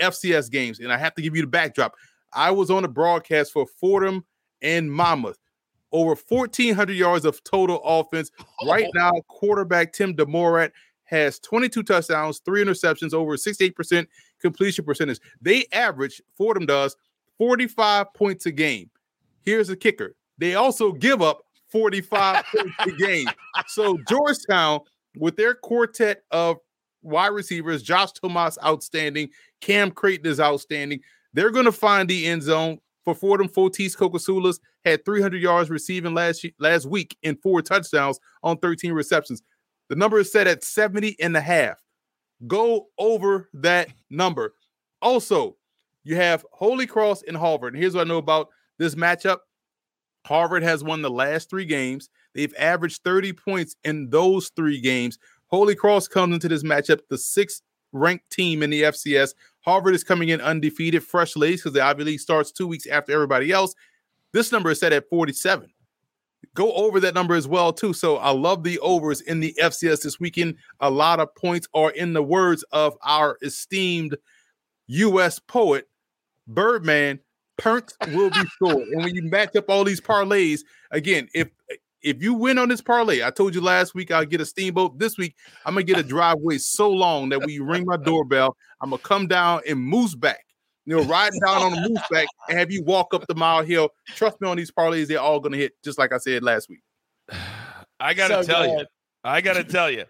FCS 0.00 0.50
games, 0.50 0.80
and 0.80 0.92
I 0.92 0.96
have 0.96 1.14
to 1.14 1.22
give 1.22 1.34
you 1.34 1.42
the 1.42 1.48
backdrop. 1.48 1.94
I 2.32 2.50
was 2.50 2.70
on 2.70 2.82
the 2.82 2.88
broadcast 2.88 3.52
for 3.52 3.66
Fordham 3.66 4.24
and 4.62 4.92
Monmouth. 4.92 5.38
Over 5.90 6.16
1,400 6.28 6.92
yards 6.92 7.24
of 7.24 7.42
total 7.44 7.80
offense. 7.82 8.30
Right 8.66 8.86
oh. 8.86 8.90
now, 8.94 9.12
quarterback 9.28 9.92
Tim 9.92 10.14
DeMorat 10.14 10.72
has 11.04 11.38
22 11.38 11.82
touchdowns, 11.82 12.40
three 12.40 12.62
interceptions, 12.62 13.14
over 13.14 13.36
68% 13.36 14.06
completion 14.40 14.84
percentage. 14.84 15.18
They 15.40 15.64
average, 15.72 16.20
Fordham 16.36 16.66
does, 16.66 16.96
45 17.38 18.12
points 18.12 18.46
a 18.46 18.52
game. 18.52 18.90
Here's 19.40 19.68
the 19.68 19.76
kicker 19.76 20.14
they 20.36 20.54
also 20.54 20.92
give 20.92 21.22
up 21.22 21.42
45 21.68 22.44
points 22.54 22.74
a 22.80 22.90
game. 22.92 23.26
So, 23.66 23.98
Georgetown, 24.08 24.80
with 25.16 25.36
their 25.36 25.54
quartet 25.54 26.22
of 26.30 26.58
wide 27.02 27.28
receivers, 27.28 27.82
Josh 27.82 28.12
Tomas, 28.12 28.58
outstanding, 28.64 29.30
Cam 29.60 29.90
Creighton 29.90 30.26
is 30.26 30.40
outstanding. 30.40 31.00
They're 31.32 31.50
going 31.50 31.64
to 31.66 31.72
find 31.72 32.08
the 32.08 32.26
end 32.26 32.42
zone. 32.42 32.78
For 33.04 33.14
Fordham, 33.14 33.48
Fotis 33.48 33.96
Kokosioulis 33.96 34.58
had 34.84 35.04
300 35.04 35.40
yards 35.40 35.70
receiving 35.70 36.12
last 36.12 36.44
last 36.58 36.84
week 36.84 37.16
in 37.22 37.36
four 37.36 37.62
touchdowns 37.62 38.20
on 38.42 38.58
13 38.58 38.92
receptions. 38.92 39.42
The 39.88 39.96
number 39.96 40.18
is 40.18 40.30
set 40.30 40.46
at 40.46 40.62
70 40.62 41.16
and 41.20 41.34
a 41.34 41.40
half. 41.40 41.82
Go 42.46 42.88
over 42.98 43.48
that 43.54 43.88
number. 44.10 44.54
Also, 45.00 45.56
you 46.04 46.16
have 46.16 46.44
Holy 46.52 46.86
Cross 46.86 47.22
and 47.22 47.36
Harvard. 47.36 47.74
And 47.74 47.82
here's 47.82 47.94
what 47.94 48.06
I 48.06 48.08
know 48.08 48.18
about 48.18 48.48
this 48.78 48.94
matchup 48.94 49.38
Harvard 50.26 50.62
has 50.62 50.84
won 50.84 51.02
the 51.02 51.10
last 51.10 51.48
three 51.48 51.64
games. 51.64 52.10
They've 52.34 52.54
averaged 52.58 53.02
30 53.02 53.32
points 53.32 53.76
in 53.84 54.10
those 54.10 54.50
three 54.54 54.80
games. 54.80 55.18
Holy 55.46 55.74
Cross 55.74 56.08
comes 56.08 56.34
into 56.34 56.48
this 56.48 56.62
matchup 56.62 57.00
the 57.08 57.18
sixth 57.18 57.62
ranked 57.92 58.30
team 58.30 58.62
in 58.62 58.70
the 58.70 58.82
FCS. 58.82 59.34
Harvard 59.60 59.94
is 59.94 60.04
coming 60.04 60.30
in 60.30 60.40
undefeated, 60.40 61.04
fresh 61.04 61.36
legs 61.36 61.60
because 61.60 61.72
the 61.74 61.82
Ivy 61.82 62.04
League 62.04 62.20
starts 62.20 62.52
two 62.52 62.66
weeks 62.66 62.86
after 62.86 63.12
everybody 63.12 63.52
else. 63.52 63.74
This 64.32 64.52
number 64.52 64.70
is 64.70 64.80
set 64.80 64.92
at 64.92 65.08
47. 65.08 65.70
Go 66.54 66.72
over 66.72 67.00
that 67.00 67.14
number 67.14 67.34
as 67.34 67.48
well, 67.48 67.72
too. 67.72 67.92
So 67.92 68.16
I 68.16 68.30
love 68.30 68.62
the 68.62 68.78
overs 68.80 69.20
in 69.20 69.40
the 69.40 69.54
FCS 69.60 70.02
this 70.02 70.20
weekend. 70.20 70.56
A 70.80 70.90
lot 70.90 71.20
of 71.20 71.34
points 71.34 71.68
are 71.74 71.90
in 71.90 72.12
the 72.12 72.22
words 72.22 72.64
of 72.72 72.96
our 73.02 73.38
esteemed 73.42 74.16
U.S. 74.88 75.38
poet, 75.38 75.88
Birdman. 76.46 77.20
Perks 77.56 77.96
will 78.12 78.30
be 78.30 78.44
scored. 78.54 78.86
and 78.88 79.02
when 79.02 79.14
you 79.14 79.22
match 79.22 79.56
up 79.56 79.68
all 79.68 79.82
these 79.82 80.00
parlays, 80.00 80.60
again, 80.92 81.28
if 81.34 81.48
if 82.02 82.22
you 82.22 82.34
win 82.34 82.58
on 82.58 82.68
this 82.68 82.80
parlay, 82.80 83.22
I 83.22 83.30
told 83.30 83.54
you 83.54 83.60
last 83.60 83.94
week 83.94 84.10
I'll 84.10 84.24
get 84.24 84.40
a 84.40 84.46
steamboat. 84.46 84.98
This 84.98 85.18
week 85.18 85.34
I'm 85.64 85.74
gonna 85.74 85.84
get 85.84 85.98
a 85.98 86.02
driveway 86.02 86.58
so 86.58 86.90
long 86.90 87.28
that 87.30 87.40
when 87.40 87.50
you 87.50 87.64
ring 87.64 87.84
my 87.86 87.96
doorbell, 87.96 88.56
I'm 88.80 88.90
gonna 88.90 89.02
come 89.02 89.26
down 89.26 89.62
and 89.68 89.80
moose 89.80 90.14
back. 90.14 90.44
You 90.86 90.96
know, 90.96 91.02
riding 91.04 91.40
down 91.40 91.62
on 91.62 91.72
the 91.72 91.88
moose 91.88 92.02
back 92.10 92.26
and 92.48 92.58
have 92.58 92.70
you 92.70 92.82
walk 92.82 93.12
up 93.12 93.26
the 93.26 93.34
mile 93.34 93.62
hill. 93.62 93.90
Trust 94.14 94.40
me 94.40 94.48
on 94.48 94.56
these 94.56 94.70
parlays, 94.70 95.08
they're 95.08 95.20
all 95.20 95.40
gonna 95.40 95.56
hit 95.56 95.72
just 95.84 95.98
like 95.98 96.12
I 96.12 96.18
said 96.18 96.42
last 96.42 96.68
week. 96.68 96.80
I 98.00 98.14
gotta 98.14 98.44
so 98.44 98.52
tell 98.52 98.62
good. 98.64 98.80
you, 98.80 98.86
I 99.24 99.40
gotta 99.40 99.64
tell 99.64 99.90
you, 99.90 100.04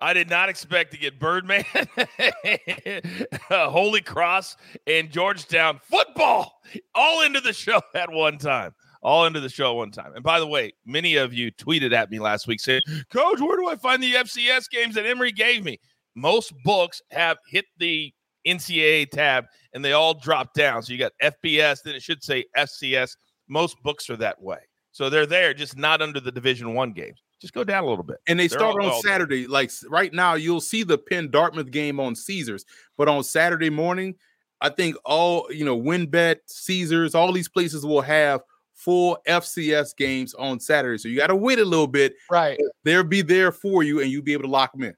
I 0.00 0.12
did 0.12 0.28
not 0.28 0.48
expect 0.48 0.90
to 0.92 0.98
get 0.98 1.20
Birdman, 1.20 1.64
uh, 3.50 3.70
Holy 3.70 4.00
Cross, 4.00 4.56
and 4.86 5.10
Georgetown 5.10 5.80
football 5.84 6.60
all 6.94 7.22
into 7.22 7.40
the 7.40 7.52
show 7.52 7.80
at 7.94 8.12
one 8.12 8.38
time 8.38 8.74
all 9.08 9.24
into 9.24 9.40
the 9.40 9.48
show 9.48 9.72
one 9.74 9.90
time. 9.90 10.12
And 10.14 10.22
by 10.22 10.38
the 10.38 10.46
way, 10.46 10.74
many 10.84 11.16
of 11.16 11.32
you 11.32 11.50
tweeted 11.50 11.94
at 11.94 12.10
me 12.10 12.18
last 12.18 12.46
week 12.46 12.60
saying, 12.60 12.82
Coach, 13.10 13.40
where 13.40 13.56
do 13.56 13.66
I 13.66 13.76
find 13.76 14.02
the 14.02 14.12
FCS 14.12 14.68
games 14.68 14.94
that 14.96 15.06
Emory 15.06 15.32
gave 15.32 15.64
me? 15.64 15.80
Most 16.14 16.52
books 16.62 17.00
have 17.10 17.38
hit 17.48 17.64
the 17.78 18.12
NCAA 18.46 19.10
tab 19.10 19.46
and 19.72 19.82
they 19.82 19.92
all 19.92 20.12
drop 20.12 20.52
down. 20.52 20.82
So 20.82 20.92
you 20.92 20.98
got 20.98 21.12
FBS, 21.22 21.78
then 21.82 21.94
it 21.94 22.02
should 22.02 22.22
say 22.22 22.44
FCS. 22.54 23.16
Most 23.48 23.82
books 23.82 24.10
are 24.10 24.16
that 24.18 24.42
way. 24.42 24.58
So 24.92 25.08
they're 25.08 25.24
there, 25.24 25.54
just 25.54 25.78
not 25.78 26.02
under 26.02 26.20
the 26.20 26.32
Division 26.32 26.74
One 26.74 26.92
games. 26.92 27.22
Just 27.40 27.54
go 27.54 27.64
down 27.64 27.84
a 27.84 27.88
little 27.88 28.04
bit. 28.04 28.18
And 28.28 28.38
they 28.38 28.48
they're 28.48 28.58
start 28.58 28.76
all, 28.78 28.90
on 28.90 29.00
Saturday. 29.00 29.46
Like 29.46 29.70
right 29.88 30.12
now, 30.12 30.34
you'll 30.34 30.60
see 30.60 30.82
the 30.82 30.98
Penn 30.98 31.30
Dartmouth 31.30 31.70
game 31.70 31.98
on 31.98 32.14
Caesars, 32.14 32.66
but 32.98 33.08
on 33.08 33.24
Saturday 33.24 33.70
morning, 33.70 34.16
I 34.60 34.68
think 34.68 34.96
all 35.06 35.46
you 35.50 35.64
know, 35.64 35.80
WynnBET, 35.80 36.36
Caesars, 36.46 37.14
all 37.14 37.32
these 37.32 37.48
places 37.48 37.86
will 37.86 38.02
have 38.02 38.42
full 38.78 39.18
FCS 39.26 39.96
games 39.96 40.34
on 40.34 40.60
Saturday. 40.60 40.98
So 40.98 41.08
you 41.08 41.16
got 41.16 41.26
to 41.26 41.36
wait 41.36 41.58
a 41.58 41.64
little 41.64 41.88
bit. 41.88 42.14
Right. 42.30 42.58
They'll 42.84 43.02
be 43.02 43.22
there 43.22 43.52
for 43.52 43.82
you 43.82 44.00
and 44.00 44.10
you'll 44.10 44.22
be 44.22 44.32
able 44.32 44.44
to 44.44 44.50
lock 44.50 44.72
them 44.72 44.84
in. 44.84 44.94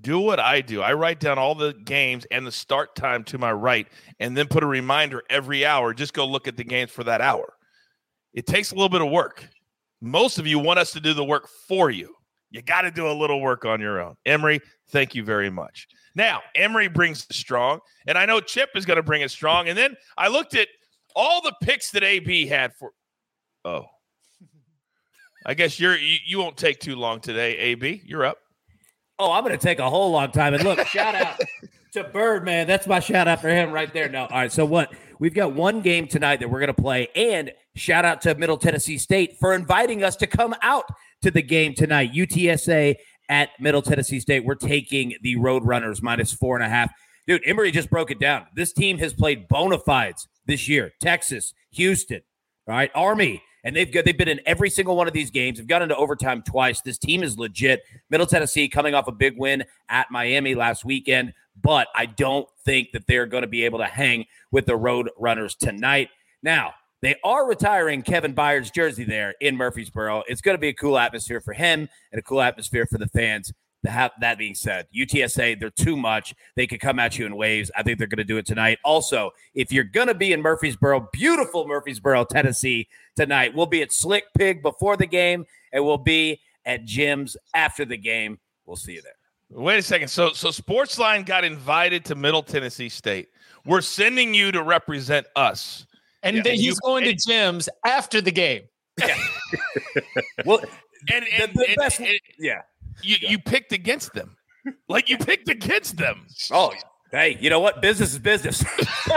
Do 0.00 0.18
what 0.20 0.40
I 0.40 0.60
do. 0.60 0.80
I 0.80 0.94
write 0.94 1.20
down 1.20 1.38
all 1.38 1.54
the 1.54 1.74
games 1.84 2.26
and 2.30 2.46
the 2.46 2.52
start 2.52 2.94
time 2.96 3.24
to 3.24 3.38
my 3.38 3.52
right 3.52 3.86
and 4.18 4.36
then 4.36 4.46
put 4.46 4.62
a 4.62 4.66
reminder 4.66 5.22
every 5.28 5.66
hour. 5.66 5.92
Just 5.92 6.14
go 6.14 6.26
look 6.26 6.48
at 6.48 6.56
the 6.56 6.64
games 6.64 6.90
for 6.90 7.04
that 7.04 7.20
hour. 7.20 7.52
It 8.32 8.46
takes 8.46 8.72
a 8.72 8.74
little 8.74 8.88
bit 8.88 9.02
of 9.02 9.10
work. 9.10 9.46
Most 10.00 10.38
of 10.38 10.46
you 10.46 10.58
want 10.58 10.78
us 10.78 10.92
to 10.92 11.00
do 11.00 11.12
the 11.12 11.24
work 11.24 11.48
for 11.66 11.90
you. 11.90 12.14
You 12.50 12.62
got 12.62 12.82
to 12.82 12.90
do 12.90 13.08
a 13.08 13.12
little 13.12 13.40
work 13.40 13.64
on 13.64 13.80
your 13.80 14.00
own. 14.00 14.14
Emory, 14.24 14.60
thank 14.90 15.14
you 15.14 15.22
very 15.22 15.50
much. 15.50 15.88
Now, 16.14 16.40
Emory 16.54 16.88
brings 16.88 17.26
it 17.28 17.34
strong, 17.34 17.80
and 18.06 18.16
I 18.16 18.24
know 18.24 18.40
Chip 18.40 18.70
is 18.74 18.86
going 18.86 18.96
to 18.96 19.02
bring 19.02 19.20
it 19.20 19.30
strong. 19.30 19.68
And 19.68 19.76
then 19.76 19.96
I 20.16 20.28
looked 20.28 20.54
at 20.54 20.68
all 21.14 21.42
the 21.42 21.54
picks 21.62 21.90
that 21.90 22.02
AB 22.02 22.46
had 22.46 22.72
for 22.74 22.92
Oh. 23.68 23.84
I 25.44 25.54
guess 25.54 25.78
you're 25.78 25.96
you, 25.96 26.16
you 26.26 26.38
won't 26.38 26.56
take 26.56 26.78
too 26.80 26.96
long 26.96 27.20
today, 27.20 27.56
AB. 27.58 28.02
You're 28.04 28.24
up. 28.24 28.38
Oh, 29.18 29.32
I'm 29.32 29.44
going 29.44 29.56
to 29.56 29.62
take 29.62 29.78
a 29.78 29.88
whole 29.88 30.10
long 30.10 30.30
time. 30.30 30.54
And 30.54 30.62
look, 30.64 30.78
shout 30.86 31.14
out 31.14 31.38
to 31.92 32.04
Birdman. 32.04 32.66
That's 32.66 32.86
my 32.86 33.00
shout 33.00 33.28
out 33.28 33.40
for 33.40 33.48
him 33.48 33.72
right 33.72 33.92
there. 33.92 34.08
No, 34.08 34.22
all 34.22 34.28
right. 34.28 34.52
So 34.52 34.64
what? 34.64 34.92
We've 35.18 35.34
got 35.34 35.52
one 35.52 35.80
game 35.80 36.06
tonight 36.06 36.40
that 36.40 36.48
we're 36.48 36.60
going 36.60 36.74
to 36.74 36.80
play, 36.80 37.08
and 37.16 37.50
shout 37.74 38.04
out 38.04 38.20
to 38.22 38.34
Middle 38.36 38.56
Tennessee 38.56 38.98
State 38.98 39.36
for 39.40 39.52
inviting 39.52 40.04
us 40.04 40.14
to 40.16 40.28
come 40.28 40.54
out 40.62 40.84
to 41.22 41.30
the 41.30 41.42
game 41.42 41.74
tonight. 41.74 42.12
UTSA 42.12 42.94
at 43.28 43.50
Middle 43.58 43.82
Tennessee 43.82 44.20
State. 44.20 44.44
We're 44.44 44.54
taking 44.54 45.14
the 45.22 45.36
Roadrunners 45.36 46.02
minus 46.02 46.32
four 46.32 46.56
and 46.56 46.64
a 46.64 46.68
half. 46.68 46.92
Dude, 47.26 47.42
Emory 47.44 47.72
just 47.72 47.90
broke 47.90 48.10
it 48.10 48.20
down. 48.20 48.46
This 48.54 48.72
team 48.72 48.98
has 48.98 49.12
played 49.12 49.48
bona 49.48 49.78
fides 49.78 50.28
this 50.46 50.68
year. 50.68 50.92
Texas, 51.00 51.52
Houston, 51.72 52.20
all 52.68 52.74
right, 52.74 52.90
Army, 52.94 53.42
and 53.64 53.74
they've 53.74 53.90
got, 53.92 54.04
they've 54.04 54.16
been 54.16 54.28
in 54.28 54.40
every 54.46 54.70
single 54.70 54.96
one 54.96 55.06
of 55.06 55.12
these 55.12 55.30
games. 55.30 55.58
They've 55.58 55.66
got 55.66 55.82
into 55.82 55.96
overtime 55.96 56.42
twice. 56.42 56.80
This 56.80 56.98
team 56.98 57.22
is 57.22 57.38
legit. 57.38 57.82
Middle 58.10 58.26
Tennessee 58.26 58.68
coming 58.68 58.94
off 58.94 59.08
a 59.08 59.12
big 59.12 59.38
win 59.38 59.64
at 59.88 60.10
Miami 60.10 60.54
last 60.54 60.84
weekend, 60.84 61.34
but 61.60 61.88
I 61.94 62.06
don't 62.06 62.48
think 62.64 62.92
that 62.92 63.06
they're 63.06 63.26
going 63.26 63.42
to 63.42 63.48
be 63.48 63.64
able 63.64 63.78
to 63.80 63.86
hang 63.86 64.26
with 64.52 64.66
the 64.66 64.76
Road 64.76 65.10
Runners 65.18 65.54
tonight. 65.54 66.08
Now, 66.42 66.74
They 67.00 67.14
are 67.22 67.46
retiring 67.46 68.02
Kevin 68.02 68.32
Byard's 68.32 68.70
jersey 68.70 69.04
there 69.04 69.34
in 69.40 69.56
Murfreesboro. 69.56 70.24
It's 70.26 70.40
going 70.40 70.56
to 70.56 70.60
be 70.60 70.68
a 70.68 70.74
cool 70.74 70.98
atmosphere 70.98 71.40
for 71.40 71.52
him 71.52 71.88
and 72.10 72.18
a 72.18 72.22
cool 72.22 72.40
atmosphere 72.40 72.86
for 72.86 72.98
the 72.98 73.06
fans. 73.08 73.52
To 73.86 74.10
that 74.20 74.38
being 74.38 74.54
said, 74.56 74.86
UTSA, 74.96 75.60
they're 75.60 75.70
too 75.70 75.96
much. 75.96 76.34
They 76.56 76.66
could 76.66 76.80
come 76.80 76.98
at 76.98 77.16
you 77.16 77.26
in 77.26 77.36
waves. 77.36 77.70
I 77.76 77.82
think 77.84 77.98
they're 77.98 78.08
going 78.08 78.18
to 78.18 78.24
do 78.24 78.36
it 78.36 78.44
tonight. 78.44 78.78
Also, 78.84 79.30
if 79.54 79.72
you're 79.72 79.84
going 79.84 80.08
to 80.08 80.14
be 80.14 80.32
in 80.32 80.42
Murfreesboro, 80.42 81.08
beautiful 81.12 81.64
Murfreesboro, 81.66 82.24
Tennessee 82.24 82.88
tonight, 83.16 83.54
we'll 83.54 83.66
be 83.66 83.80
at 83.82 83.92
Slick 83.92 84.24
Pig 84.36 84.62
before 84.62 84.96
the 84.96 85.06
game 85.06 85.46
and 85.72 85.84
we'll 85.84 85.96
be 85.96 86.40
at 86.66 86.84
Jim's 86.86 87.36
after 87.54 87.84
the 87.84 87.96
game. 87.96 88.40
We'll 88.66 88.74
see 88.76 88.94
you 88.94 89.02
there. 89.02 89.12
Wait 89.50 89.78
a 89.78 89.82
second. 89.82 90.08
So, 90.08 90.32
so 90.32 90.48
Sportsline 90.48 91.24
got 91.24 91.44
invited 91.44 92.04
to 92.06 92.14
Middle 92.16 92.42
Tennessee 92.42 92.88
State. 92.88 93.28
We're 93.64 93.80
sending 93.80 94.34
you 94.34 94.50
to 94.52 94.62
represent 94.64 95.26
us. 95.36 95.86
And 96.24 96.36
Yeah, 96.36 96.42
then 96.42 96.54
he's 96.56 96.64
you- 96.64 96.76
going 96.82 97.04
to 97.04 97.14
Jim's 97.14 97.68
after 97.86 98.20
the 98.20 98.32
game. 98.32 98.62
Well, 100.44 100.60
And, 101.12 101.24
and, 101.40 101.52
the 101.54 101.66
and- 101.68 101.76
best- 101.76 102.00
and 102.00 102.18
yeah. 102.38 102.62
You, 103.02 103.16
you 103.20 103.38
picked 103.38 103.72
against 103.72 104.12
them. 104.14 104.36
Like 104.88 105.08
you 105.08 105.18
picked 105.18 105.48
against 105.48 105.96
them. 105.96 106.26
Oh, 106.50 106.72
hey, 107.10 107.36
you 107.40 107.50
know 107.50 107.60
what? 107.60 107.80
Business 107.82 108.12
is 108.12 108.18
business. 108.18 108.64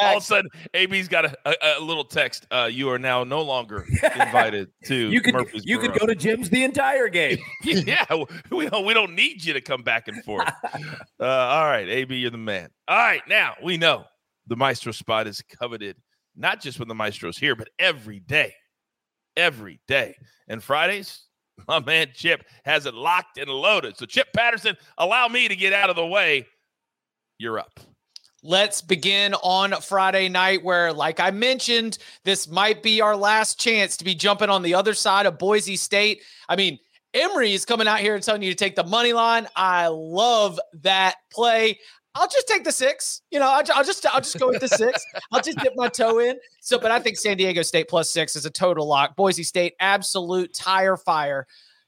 All 0.00 0.16
of 0.16 0.22
a 0.22 0.24
sudden, 0.24 0.50
AB's 0.72 1.06
got 1.08 1.26
a, 1.26 1.36
a, 1.44 1.78
a 1.78 1.82
little 1.82 2.04
text. 2.04 2.46
Uh, 2.50 2.68
you 2.70 2.88
are 2.90 2.98
now 2.98 3.24
no 3.24 3.42
longer 3.42 3.86
invited 4.18 4.70
to 4.86 4.94
you 5.10 5.20
could 5.20 5.34
you 5.34 5.40
Murfreesboro. 5.40 5.78
could 5.80 6.00
go 6.00 6.06
to 6.06 6.14
Jim's 6.14 6.48
the 6.50 6.64
entire 6.64 7.08
game. 7.08 7.38
yeah, 7.62 8.04
we 8.50 8.68
don't, 8.68 8.86
we 8.86 8.94
don't 8.94 9.14
need 9.14 9.44
you 9.44 9.52
to 9.52 9.60
come 9.60 9.82
back 9.82 10.08
and 10.08 10.24
forth. 10.24 10.50
Uh, 11.20 11.24
all 11.26 11.66
right, 11.66 11.88
AB, 11.88 12.16
you're 12.16 12.30
the 12.30 12.38
man. 12.38 12.70
All 12.88 12.96
right, 12.96 13.22
now 13.28 13.54
we 13.62 13.76
know 13.76 14.04
the 14.46 14.56
Maestro 14.56 14.92
spot 14.92 15.26
is 15.26 15.42
coveted, 15.58 15.96
not 16.36 16.60
just 16.60 16.78
when 16.78 16.88
the 16.88 16.94
Maestro's 16.94 17.36
here, 17.38 17.54
but 17.54 17.68
every 17.78 18.20
day. 18.20 18.54
Every 19.36 19.80
day. 19.86 20.16
And 20.48 20.62
Fridays, 20.62 21.24
my 21.68 21.80
man 21.80 22.08
Chip 22.14 22.44
has 22.64 22.86
it 22.86 22.94
locked 22.94 23.38
and 23.38 23.48
loaded. 23.50 23.96
So, 23.96 24.06
Chip 24.06 24.28
Patterson, 24.32 24.76
allow 24.98 25.28
me 25.28 25.48
to 25.48 25.56
get 25.56 25.72
out 25.72 25.90
of 25.90 25.96
the 25.96 26.06
way. 26.06 26.46
You're 27.38 27.58
up. 27.58 27.80
Let's 28.42 28.82
begin 28.82 29.32
on 29.34 29.72
Friday 29.80 30.28
night, 30.28 30.62
where, 30.62 30.92
like 30.92 31.18
I 31.18 31.30
mentioned, 31.30 31.96
this 32.24 32.46
might 32.46 32.82
be 32.82 33.00
our 33.00 33.16
last 33.16 33.58
chance 33.58 33.96
to 33.96 34.04
be 34.04 34.14
jumping 34.14 34.50
on 34.50 34.62
the 34.62 34.74
other 34.74 34.92
side 34.92 35.24
of 35.24 35.38
Boise 35.38 35.76
State. 35.76 36.20
I 36.46 36.54
mean, 36.56 36.78
Emory 37.14 37.54
is 37.54 37.64
coming 37.64 37.88
out 37.88 38.00
here 38.00 38.14
and 38.14 38.22
telling 38.22 38.42
you 38.42 38.50
to 38.50 38.56
take 38.56 38.76
the 38.76 38.84
money 38.84 39.14
line. 39.14 39.46
I 39.56 39.86
love 39.86 40.60
that 40.82 41.14
play. 41.32 41.78
I'll 42.14 42.28
just 42.28 42.46
take 42.46 42.64
the 42.64 42.72
six. 42.72 43.22
You 43.30 43.40
know, 43.40 43.48
I'll, 43.48 43.64
I'll 43.74 43.84
just 43.84 44.06
I'll 44.06 44.20
just 44.20 44.38
go 44.38 44.48
with 44.48 44.60
the 44.60 44.68
six. 44.68 45.04
I'll 45.32 45.42
just 45.42 45.58
dip 45.58 45.72
my 45.76 45.88
toe 45.88 46.20
in. 46.20 46.36
So, 46.60 46.78
but 46.78 46.90
I 46.90 47.00
think 47.00 47.16
San 47.16 47.36
Diego 47.36 47.62
State 47.62 47.88
plus 47.88 48.10
six 48.10 48.36
is 48.36 48.46
a 48.46 48.50
total 48.50 48.86
lock. 48.86 49.16
Boise 49.16 49.42
State, 49.42 49.74
absolute 49.80 50.54
tire 50.54 50.96
fire. 50.96 51.46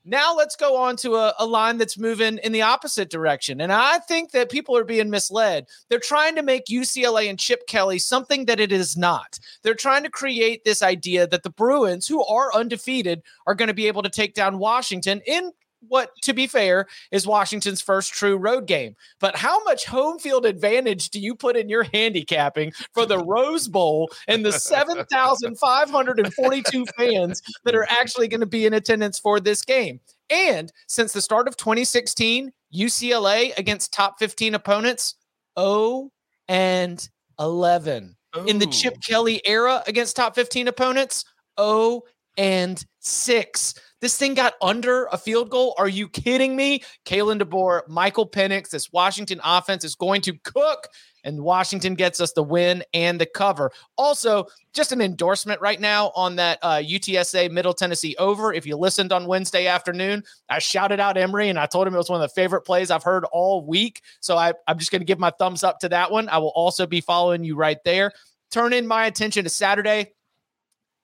Now 0.09 0.37
let's 0.37 0.55
go 0.55 0.77
on 0.77 0.95
to 0.99 1.17
a, 1.17 1.35
a 1.41 1.45
line 1.45 1.79
that's 1.79 1.99
moving 1.99 2.39
in 2.39 2.53
the 2.53 2.63
opposite 2.63 3.11
direction. 3.11 3.61
And 3.61 3.73
I 3.73 3.99
think 3.99 4.31
that 4.31 4.53
people 4.53 4.77
are 4.77 4.85
being 4.85 5.11
misled. 5.11 5.67
They're 5.89 5.99
trying 5.99 6.37
to 6.37 6.45
make 6.45 6.67
UCLA 6.67 7.29
and 7.29 7.37
Chip 7.37 7.67
Kelly 7.67 7.99
something 7.99 8.45
that 8.45 8.61
it 8.61 8.71
is 8.71 8.97
not. 8.97 9.41
They're 9.63 9.75
trying 9.75 10.05
to 10.05 10.09
create 10.09 10.65
this 10.65 10.81
idea 10.81 11.27
that 11.27 11.43
the 11.43 11.51
Bruins, 11.51 12.07
who 12.07 12.25
are 12.25 12.55
undefeated, 12.55 13.21
are 13.49 13.57
going 13.57 13.67
to 13.67 13.75
be 13.75 13.89
able 13.89 14.03
to 14.03 14.09
take 14.09 14.35
down 14.35 14.59
Washington 14.59 15.23
in 15.27 15.51
what, 15.89 16.11
to 16.23 16.33
be 16.33 16.47
fair, 16.47 16.87
is 17.11 17.27
Washington's 17.27 17.81
first 17.81 18.13
true 18.13 18.37
road 18.37 18.67
game. 18.67 18.95
But 19.21 19.37
how 19.37 19.63
much 19.65 19.85
home 19.85 20.19
field 20.19 20.47
advantage 20.47 21.11
do 21.11 21.21
you 21.21 21.35
put 21.35 21.57
in 21.57 21.69
your 21.69 21.83
handicapping 21.85 22.73
for 22.93 23.07
the 23.07 23.19
Rose 23.19 23.69
Bowl 23.69 24.11
and 24.29 24.45
the 24.45 24.53
7,542 24.53 26.87
fans 26.99 27.43
that 27.65 27.75
are 27.75 27.87
actually 27.89 28.29
going 28.29 28.41
to 28.41 28.47
be 28.47 28.67
in 28.67 28.75
attendance 28.75 29.19
for 29.19 29.41
this 29.41 29.63
game? 29.63 30.01
And 30.31 30.73
since 30.89 31.13
the 31.13 31.23
start 31.23 31.49
of 31.49 31.57
2016, 31.57 32.53
UCLA 32.75 33.57
against 33.57 33.93
top 33.93 34.19
15 34.19 34.55
opponents, 34.55 35.15
0 35.59 36.11
and 36.49 37.09
11. 37.39 38.17
In 38.47 38.59
the 38.59 38.67
Chip 38.67 39.01
Kelly 39.01 39.41
era 39.47 39.83
against 39.87 40.17
top 40.17 40.35
15 40.35 40.69
opponents, 40.69 41.25
0 41.59 42.03
and 42.37 42.85
6. 43.01 43.75
This 44.01 44.19
thing 44.19 44.35
got 44.35 44.55
under 44.61 45.07
a 45.07 45.17
field 45.17 45.49
goal. 45.49 45.75
Are 45.79 45.89
you 45.89 46.09
kidding 46.09 46.55
me? 46.55 46.83
Kalen 47.07 47.41
DeBoer, 47.41 47.89
Michael 47.89 48.29
Penix, 48.29 48.69
this 48.69 48.93
Washington 48.93 49.41
offense 49.43 49.85
is 49.85 49.95
going 49.95 50.21
to 50.23 50.35
cook, 50.45 50.89
and 51.25 51.41
Washington 51.41 51.95
gets 51.95 52.21
us 52.21 52.33
the 52.33 52.43
win 52.43 52.85
and 52.93 53.19
the 53.19 53.25
cover. 53.25 53.73
Also, 53.97 54.47
just 54.75 54.93
an 54.93 55.01
endorsement 55.01 55.63
right 55.63 55.81
now 55.81 56.13
on 56.15 56.37
that 56.37 56.59
uh, 56.61 56.77
UTSA 56.77 57.51
Middle 57.51 57.73
Tennessee 57.73 58.15
over. 58.19 58.53
If 58.53 58.67
you 58.67 58.77
listened 58.77 59.13
on 59.13 59.27
Wednesday 59.27 59.67
afternoon, 59.67 60.23
I 60.51 60.59
shouted 60.59 61.01
out 61.01 61.17
Emory 61.17 61.49
and 61.49 61.59
I 61.59 61.65
told 61.65 61.87
him 61.87 61.95
it 61.95 61.99
was 61.99 62.11
one 62.11 62.21
of 62.21 62.29
the 62.29 62.35
favorite 62.35 62.63
plays 62.63 62.91
I've 62.91 63.03
heard 63.03 63.25
all 63.33 63.65
week. 63.65 64.03
So 64.21 64.37
I, 64.37 64.53
I'm 64.69 64.79
just 64.79 64.93
going 64.93 65.01
to 65.01 65.07
give 65.07 65.19
my 65.19 65.31
thumbs 65.31 65.65
up 65.65 65.81
to 65.81 65.89
that 65.89 66.11
one. 66.13 66.29
I 66.29 66.39
will 66.39 66.53
also 66.55 66.87
be 66.87 67.01
following 67.01 67.45
you 67.45 67.57
right 67.57 67.79
there. 67.85 68.13
Turn 68.51 68.73
in 68.73 68.87
my 68.87 69.07
attention 69.07 69.45
to 69.45 69.51
Saturday, 69.51 70.13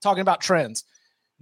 talking 0.03 0.21
about 0.21 0.43
trends. 0.43 0.85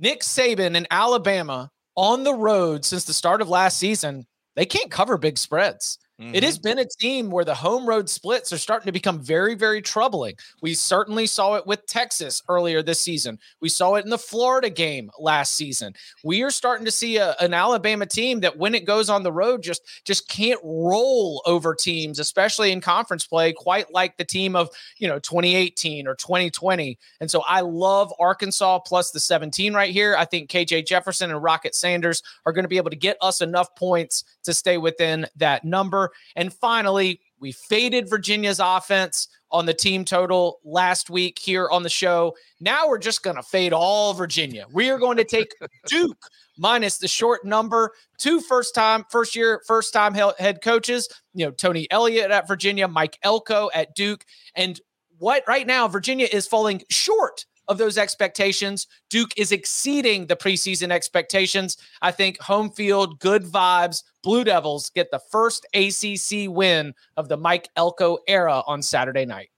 Nick 0.02 0.22
Saban 0.22 0.76
in 0.76 0.86
Alabama 0.90 1.70
on 1.94 2.24
the 2.24 2.32
road 2.32 2.86
since 2.86 3.04
the 3.04 3.12
start 3.12 3.42
of 3.42 3.50
last 3.50 3.76
season, 3.76 4.24
they 4.56 4.64
can't 4.64 4.90
cover 4.90 5.18
big 5.18 5.36
spreads. 5.36 5.98
It 6.20 6.42
has 6.42 6.58
mm-hmm. 6.58 6.68
been 6.68 6.78
a 6.80 6.84
team 6.84 7.30
where 7.30 7.44
the 7.44 7.54
home 7.54 7.86
road 7.86 8.08
splits 8.08 8.52
are 8.52 8.58
starting 8.58 8.86
to 8.86 8.92
become 8.92 9.20
very, 9.20 9.54
very 9.54 9.80
troubling. 9.80 10.34
We 10.60 10.74
certainly 10.74 11.26
saw 11.26 11.54
it 11.54 11.66
with 11.66 11.86
Texas 11.86 12.42
earlier 12.48 12.82
this 12.82 13.00
season. 13.00 13.38
We 13.60 13.70
saw 13.70 13.94
it 13.94 14.04
in 14.04 14.10
the 14.10 14.18
Florida 14.18 14.68
game 14.68 15.10
last 15.18 15.56
season. 15.56 15.94
We 16.22 16.42
are 16.42 16.50
starting 16.50 16.84
to 16.84 16.90
see 16.90 17.16
a, 17.16 17.34
an 17.40 17.54
Alabama 17.54 18.04
team 18.04 18.40
that, 18.40 18.58
when 18.58 18.74
it 18.74 18.84
goes 18.84 19.08
on 19.08 19.22
the 19.22 19.32
road, 19.32 19.62
just 19.62 19.82
just 20.04 20.28
can't 20.28 20.60
roll 20.62 21.42
over 21.46 21.74
teams, 21.74 22.18
especially 22.18 22.72
in 22.72 22.80
conference 22.82 23.26
play, 23.26 23.52
quite 23.52 23.92
like 23.92 24.16
the 24.18 24.24
team 24.24 24.54
of 24.54 24.68
you 24.98 25.08
know 25.08 25.18
2018 25.18 26.06
or 26.06 26.14
2020. 26.16 26.98
And 27.20 27.30
so 27.30 27.42
I 27.48 27.62
love 27.62 28.12
Arkansas 28.20 28.80
plus 28.80 29.10
the 29.10 29.20
17 29.20 29.72
right 29.72 29.90
here. 29.90 30.14
I 30.16 30.26
think 30.26 30.50
KJ 30.50 30.86
Jefferson 30.86 31.30
and 31.30 31.42
Rocket 31.42 31.74
Sanders 31.74 32.22
are 32.44 32.52
going 32.52 32.64
to 32.64 32.68
be 32.68 32.76
able 32.76 32.90
to 32.90 32.96
get 32.96 33.16
us 33.22 33.40
enough 33.40 33.74
points 33.74 34.24
to 34.44 34.54
stay 34.54 34.78
within 34.78 35.26
that 35.36 35.64
number. 35.64 36.10
And 36.36 36.52
finally, 36.52 37.20
we 37.38 37.52
faded 37.52 38.08
Virginia's 38.08 38.60
offense 38.60 39.28
on 39.50 39.66
the 39.66 39.74
team 39.74 40.04
total 40.04 40.60
last 40.64 41.10
week 41.10 41.38
here 41.38 41.68
on 41.70 41.82
the 41.82 41.88
show. 41.88 42.36
Now 42.60 42.88
we're 42.88 42.98
just 42.98 43.22
going 43.22 43.36
to 43.36 43.42
fade 43.42 43.72
all 43.72 44.14
Virginia. 44.14 44.66
We 44.72 44.90
are 44.90 44.98
going 44.98 45.16
to 45.16 45.24
take 45.24 45.54
Duke 45.86 46.28
minus 46.56 46.98
the 46.98 47.08
short 47.08 47.44
number. 47.44 47.92
Two 48.18 48.40
first 48.40 48.74
time, 48.74 49.04
first 49.10 49.34
year, 49.34 49.62
first 49.66 49.92
time 49.92 50.14
head 50.14 50.62
coaches, 50.62 51.08
you 51.34 51.44
know, 51.44 51.50
Tony 51.50 51.88
Elliott 51.90 52.30
at 52.30 52.46
Virginia, 52.46 52.86
Mike 52.86 53.18
Elko 53.22 53.70
at 53.74 53.94
Duke. 53.94 54.24
And 54.54 54.80
what 55.18 55.42
right 55.48 55.66
now, 55.66 55.88
Virginia 55.88 56.28
is 56.30 56.46
falling 56.46 56.82
short 56.90 57.44
of 57.68 57.78
those 57.78 57.98
expectations. 57.98 58.86
Duke 59.10 59.30
is 59.36 59.52
exceeding 59.52 60.26
the 60.26 60.36
preseason 60.36 60.90
expectations. 60.90 61.76
I 62.02 62.10
think 62.10 62.40
home 62.40 62.70
field, 62.70 63.20
good 63.20 63.44
vibes. 63.44 64.02
Blue 64.22 64.44
Devils 64.44 64.90
get 64.90 65.10
the 65.10 65.18
first 65.18 65.66
ACC 65.74 66.48
win 66.48 66.94
of 67.16 67.28
the 67.28 67.36
Mike 67.36 67.70
Elko 67.76 68.18
era 68.26 68.62
on 68.66 68.82
Saturday 68.82 69.24
night. 69.24 69.50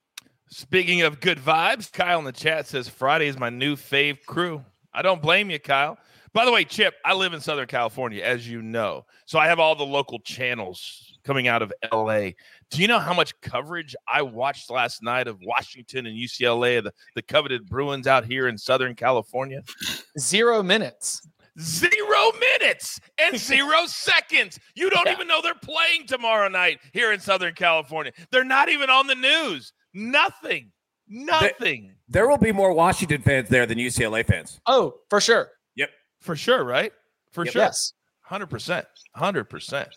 Speaking 0.49 1.03
of 1.03 1.21
good 1.21 1.39
vibes, 1.39 1.91
Kyle 1.91 2.19
in 2.19 2.25
the 2.25 2.33
chat 2.33 2.67
says 2.67 2.89
Friday 2.89 3.27
is 3.27 3.39
my 3.39 3.51
new 3.51 3.75
fave 3.75 4.25
crew. 4.27 4.65
I 4.93 5.03
don't 5.03 5.23
blame 5.23 5.51
you, 5.51 5.59
Kyle. 5.59 5.99
By 6.35 6.45
the 6.45 6.53
way, 6.53 6.65
Chip, 6.65 6.95
I 7.05 7.15
live 7.15 7.35
in 7.35 7.41
Southern 7.41 7.67
California, 7.67 8.23
as 8.23 8.49
you 8.49 8.63
know. 8.63 9.05
So 9.27 9.39
I 9.39 9.47
have 9.47 9.59
all 9.59 9.75
the 9.75 9.85
local 9.85 10.19
channels 10.21 11.19
coming 11.25 11.47
out 11.49 11.63
of 11.63 11.73
LA. 11.93 12.31
Do 12.71 12.81
you 12.81 12.89
know 12.89 12.99
how 12.99 13.13
much 13.13 13.39
coverage 13.41 13.95
I 14.09 14.23
watched 14.23 14.71
last 14.71 15.03
night 15.03 15.29
of 15.29 15.39
Washington 15.43 16.07
and 16.07 16.17
UCLA, 16.17 16.83
the, 16.83 16.93
the 17.15 17.23
coveted 17.23 17.69
Bruins 17.69 18.07
out 18.07 18.25
here 18.25 18.49
in 18.49 18.57
Southern 18.57 18.95
California? 18.95 19.63
Zero 20.19 20.63
minutes. 20.63 21.27
Zero 21.61 22.33
minutes 22.61 22.99
and 23.21 23.37
zero 23.39 23.87
seconds. 23.87 24.59
You 24.75 24.89
don't 24.91 25.07
Yeah. 25.07 25.13
even 25.13 25.29
know 25.29 25.41
they're 25.43 25.55
playing 25.55 26.07
tomorrow 26.07 26.49
night 26.49 26.79
here 26.93 27.13
in 27.13 27.21
Southern 27.21 27.55
California. 27.55 28.13
They're 28.31 28.45
not 28.45 28.69
even 28.69 28.89
on 28.91 29.07
the 29.07 29.15
news. 29.15 29.73
Nothing. 29.95 30.73
Nothing. 31.09 31.95
There 32.09 32.27
will 32.29 32.39
be 32.39 32.53
more 32.53 32.73
Washington 32.73 33.21
fans 33.23 33.49
there 33.49 33.67
than 33.67 33.77
UCLA 33.79 34.25
fans. 34.27 34.61
Oh, 34.67 34.95
for 35.11 35.21
sure. 35.21 35.51
Yep. 35.77 35.91
For 36.21 36.37
sure, 36.37 36.65
right? 36.65 36.93
For 37.33 37.45
Yep. 37.45 37.53
sure. 37.53 37.63
Yes. 37.63 37.93
100%. 38.31 38.87
100%. 39.17 39.89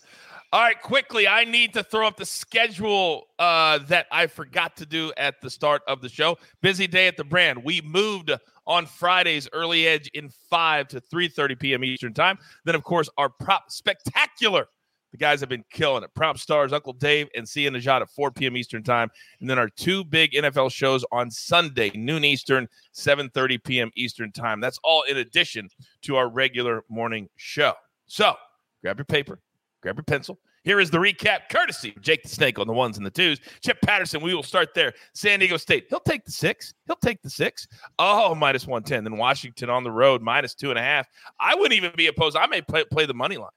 All 0.52 0.62
right, 0.62 0.82
quickly, 0.82 1.28
I 1.28 1.44
need 1.44 1.74
to 1.74 1.84
throw 1.84 2.08
up 2.08 2.18
the 2.18 2.26
schedule 2.26 3.28
uh, 3.40 3.80
that 3.88 4.08
I 4.12 4.28
forgot 4.28 4.78
to 4.78 4.86
do 4.86 5.12
at 5.18 5.42
the 5.42 5.50
start 5.50 5.82
of 5.88 6.02
the 6.02 6.08
show. 6.10 6.38
Busy 6.62 6.88
day 6.88 7.08
at 7.08 7.18
the 7.18 7.24
brand. 7.24 7.64
We 7.64 7.82
moved 7.82 8.32
on 8.68 8.86
Fridays 8.86 9.48
early 9.54 9.88
edge 9.88 10.10
in 10.14 10.30
5 10.50 10.88
to 10.90 11.02
3:30 11.02 11.60
p.m. 11.60 11.84
Eastern 11.84 12.14
Time. 12.14 12.38
Then 12.64 12.76
of 12.76 12.84
course, 12.84 13.10
our 13.18 13.30
prop 13.30 13.72
spectacular 13.72 14.68
The 15.12 15.18
guys 15.18 15.40
have 15.40 15.50
been 15.50 15.64
killing 15.72 16.04
it. 16.04 16.14
Prop 16.14 16.38
stars 16.38 16.74
Uncle 16.74 16.94
Dave 16.94 17.30
and 17.36 17.48
Sia 17.48 17.72
Nejad 17.72 18.02
at 18.02 18.10
4 18.10 18.32
p.m. 18.32 18.58
Eastern 18.58 18.84
time. 18.84 19.10
And 19.40 19.50
then 19.50 19.58
our 19.58 19.70
two 19.70 20.04
big 20.04 20.32
NFL 20.34 20.72
shows 20.72 21.06
on 21.12 21.32
Sunday, 21.32 21.92
noon 21.96 22.26
Eastern, 22.26 22.68
7:30 22.94 23.64
p.m. 23.64 23.92
Eastern 23.96 24.32
time. 24.32 24.60
That's 24.60 24.80
all 24.84 25.04
in 25.04 25.18
addition 25.18 25.70
to 26.02 26.18
our 26.18 26.30
regular 26.30 26.84
morning 26.90 27.30
show. 27.38 27.74
So 28.08 28.34
grab 28.82 28.98
your 28.98 29.06
paper, 29.06 29.40
grab 29.82 29.98
your 29.98 30.04
pencil. 30.04 30.40
Here 30.66 30.80
is 30.80 30.90
the 30.90 30.98
recap, 30.98 31.42
courtesy 31.50 31.94
of 31.96 32.02
Jake 32.02 32.24
the 32.24 32.30
Snake 32.30 32.58
on 32.58 32.66
the 32.66 32.74
ones 32.74 32.98
and 32.98 33.06
the 33.06 33.12
twos. 33.12 33.40
Chip 33.62 33.80
Patterson, 33.82 34.22
we 34.22 34.34
will 34.34 34.44
start 34.44 34.74
there. 34.74 34.94
San 35.14 35.40
Diego 35.40 35.58
State, 35.58 35.86
he'll 35.90 36.00
take 36.00 36.26
the 36.26 36.32
six. 36.32 36.74
He'll 36.88 36.96
take 36.96 37.22
the 37.22 37.30
six. 37.30 37.68
Oh, 38.00 38.34
minus 38.34 38.66
110. 38.66 39.04
Then 39.04 39.18
Washington 39.18 39.70
on 39.70 39.84
the 39.84 39.92
road, 39.92 40.24
minus 40.24 40.56
two 40.56 40.72
and 40.72 40.80
a 40.80 40.82
half. 40.82 41.08
I 41.40 41.54
wouldn't 41.54 41.74
even 41.74 41.92
be 41.96 42.08
opposed. 42.08 42.36
I 42.36 42.48
may 42.48 42.64
play, 42.64 42.84
play 42.92 43.06
the 43.06 43.14
money 43.14 43.38
line. 43.38 43.50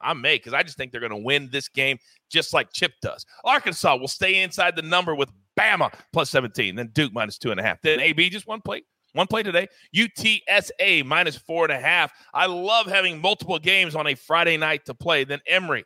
I 0.00 0.12
may 0.12 0.36
because 0.36 0.52
I 0.52 0.64
just 0.64 0.76
think 0.76 0.90
they're 0.90 1.00
going 1.00 1.10
to 1.10 1.16
win 1.16 1.48
this 1.52 1.68
game 1.68 1.98
just 2.30 2.52
like 2.52 2.72
Chip 2.72 2.92
does. 3.00 3.24
Arkansas 3.44 3.96
will 3.96 4.08
stay 4.08 4.42
inside 4.42 4.74
the 4.74 4.82
number 4.82 5.14
with 5.14 5.30
Bama 5.58 5.92
plus 6.12 6.30
17. 6.30 6.74
Then 6.74 6.90
Duke 6.92 7.12
minus 7.12 7.38
two 7.38 7.52
and 7.52 7.60
a 7.60 7.62
half. 7.62 7.80
Then 7.80 8.00
AB 8.00 8.28
just 8.28 8.48
one 8.48 8.60
play. 8.60 8.82
One 9.12 9.26
play 9.26 9.42
today. 9.42 9.68
UTSA 9.94 11.04
minus 11.06 11.36
four 11.36 11.64
and 11.64 11.72
a 11.72 11.80
half. 11.80 12.12
I 12.34 12.46
love 12.46 12.86
having 12.86 13.20
multiple 13.20 13.58
games 13.58 13.94
on 13.94 14.08
a 14.08 14.14
Friday 14.14 14.58
night 14.58 14.84
to 14.86 14.94
play. 14.94 15.24
Then 15.24 15.40
Emory, 15.46 15.84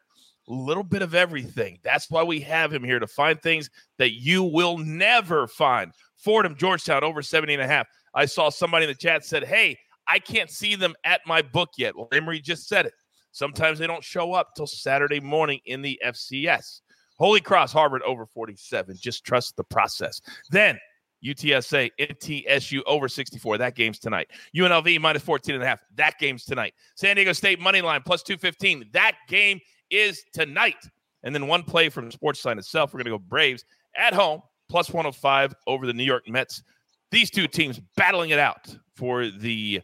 little 0.52 0.84
bit 0.84 1.02
of 1.02 1.14
everything. 1.14 1.78
That's 1.82 2.10
why 2.10 2.22
we 2.22 2.40
have 2.40 2.72
him 2.72 2.84
here 2.84 2.98
to 2.98 3.06
find 3.06 3.40
things 3.40 3.70
that 3.98 4.12
you 4.12 4.42
will 4.42 4.78
never 4.78 5.46
find. 5.46 5.92
Fordham, 6.16 6.56
Georgetown 6.56 7.04
over 7.04 7.22
70 7.22 7.54
and 7.54 7.62
a 7.62 7.66
half. 7.66 7.86
I 8.14 8.26
saw 8.26 8.50
somebody 8.50 8.84
in 8.84 8.90
the 8.90 8.94
chat 8.94 9.24
said, 9.24 9.44
Hey, 9.44 9.78
I 10.06 10.18
can't 10.18 10.50
see 10.50 10.74
them 10.74 10.94
at 11.04 11.20
my 11.26 11.42
book 11.42 11.70
yet. 11.78 11.96
Well, 11.96 12.08
Emory 12.12 12.40
just 12.40 12.68
said 12.68 12.86
it. 12.86 12.94
Sometimes 13.32 13.78
they 13.78 13.86
don't 13.86 14.02
show 14.02 14.32
up 14.32 14.54
till 14.56 14.66
Saturday 14.66 15.20
morning 15.20 15.60
in 15.66 15.82
the 15.82 16.00
FCS. 16.04 16.80
Holy 17.16 17.40
Cross, 17.40 17.72
Harvard 17.72 18.02
over 18.02 18.26
47. 18.26 18.96
Just 18.98 19.24
trust 19.24 19.56
the 19.56 19.64
process. 19.64 20.20
Then 20.50 20.78
UTSA, 21.24 21.90
MTSU 22.00 22.80
over 22.86 23.08
64. 23.08 23.58
That 23.58 23.76
game's 23.76 23.98
tonight. 23.98 24.28
UNLV 24.56 25.00
minus 25.00 25.22
14 25.22 25.54
and 25.54 25.62
a 25.62 25.66
half. 25.66 25.80
That 25.94 26.18
game's 26.18 26.44
tonight. 26.44 26.74
San 26.96 27.16
Diego 27.16 27.32
State 27.32 27.60
money 27.60 27.82
line 27.82 28.02
plus 28.04 28.22
215. 28.22 28.86
That 28.92 29.16
game 29.28 29.60
is 29.90 30.24
tonight. 30.32 30.88
And 31.22 31.34
then 31.34 31.46
one 31.46 31.62
play 31.62 31.88
from 31.88 32.10
Sportsline 32.10 32.58
itself. 32.58 32.92
We're 32.92 32.98
going 32.98 33.12
to 33.12 33.18
go 33.18 33.24
Braves 33.28 33.64
at 33.96 34.14
home 34.14 34.42
plus 34.70 34.90
105 34.90 35.54
over 35.66 35.86
the 35.86 35.92
New 35.92 36.04
York 36.04 36.28
Mets. 36.28 36.62
These 37.10 37.30
two 37.30 37.46
teams 37.48 37.80
battling 37.96 38.30
it 38.30 38.38
out 38.38 38.74
for 38.94 39.26
the 39.26 39.82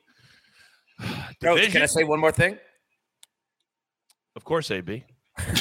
Coach, 1.00 1.10
division. 1.40 1.72
can 1.72 1.82
I 1.82 1.86
say 1.86 2.04
one 2.04 2.20
more 2.20 2.32
thing? 2.32 2.56
Of 4.36 4.44
course, 4.44 4.70
AB. 4.70 5.04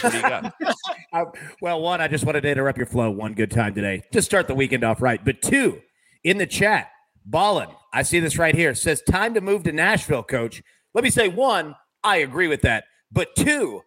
What 0.02 0.12
do 0.12 0.18
you 0.18 0.22
got? 0.22 0.54
Well, 1.62 1.82
one, 1.82 2.02
I 2.02 2.10
just 2.10 2.26
wanted 2.26 2.42
to 2.42 2.50
interrupt 2.50 2.78
your 2.78 2.88
flow 2.88 3.10
one 3.10 3.34
good 3.34 3.50
time 3.50 3.74
today. 3.74 4.04
Just 4.12 4.26
start 4.26 4.48
the 4.48 4.54
weekend 4.54 4.84
off 4.84 5.02
right. 5.02 5.24
But 5.24 5.42
two, 5.42 5.82
in 6.26 6.38
the 6.38 6.46
chat, 6.46 6.90
Ballin, 7.26 7.70
I 7.94 8.04
see 8.04 8.20
this 8.20 8.38
right 8.38 8.54
here, 8.54 8.76
says 8.76 9.02
time 9.02 9.34
to 9.36 9.40
move 9.40 9.64
to 9.64 9.72
Nashville, 9.72 10.24
coach. 10.24 10.62
Let 10.94 11.06
me 11.06 11.10
say 11.10 11.30
one, 11.30 11.74
I 12.04 12.18
agree 12.18 12.50
with 12.50 12.64
that. 12.64 12.84
But 13.14 13.34
two, 13.38 13.82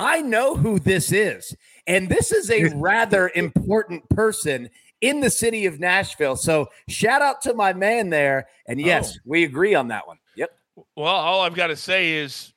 I 0.00 0.22
know 0.22 0.56
who 0.56 0.78
this 0.78 1.12
is. 1.12 1.54
And 1.86 2.08
this 2.08 2.32
is 2.32 2.50
a 2.50 2.64
rather 2.76 3.30
important 3.34 4.08
person 4.08 4.70
in 5.00 5.20
the 5.20 5.30
city 5.30 5.66
of 5.66 5.78
Nashville. 5.78 6.36
So 6.36 6.68
shout 6.88 7.22
out 7.22 7.42
to 7.42 7.54
my 7.54 7.72
man 7.72 8.10
there. 8.10 8.48
And 8.66 8.80
oh. 8.80 8.84
yes, 8.84 9.16
Oh. 9.16 9.20
we 9.26 9.44
agree 9.44 9.74
on 9.74 9.88
that 9.88 10.06
one. 10.06 10.18
Yep. 10.36 10.50
Well, 10.96 11.06
all 11.06 11.42
I've 11.42 11.54
got 11.54 11.68
to 11.68 11.76
say 11.76 12.14
is 12.14 12.52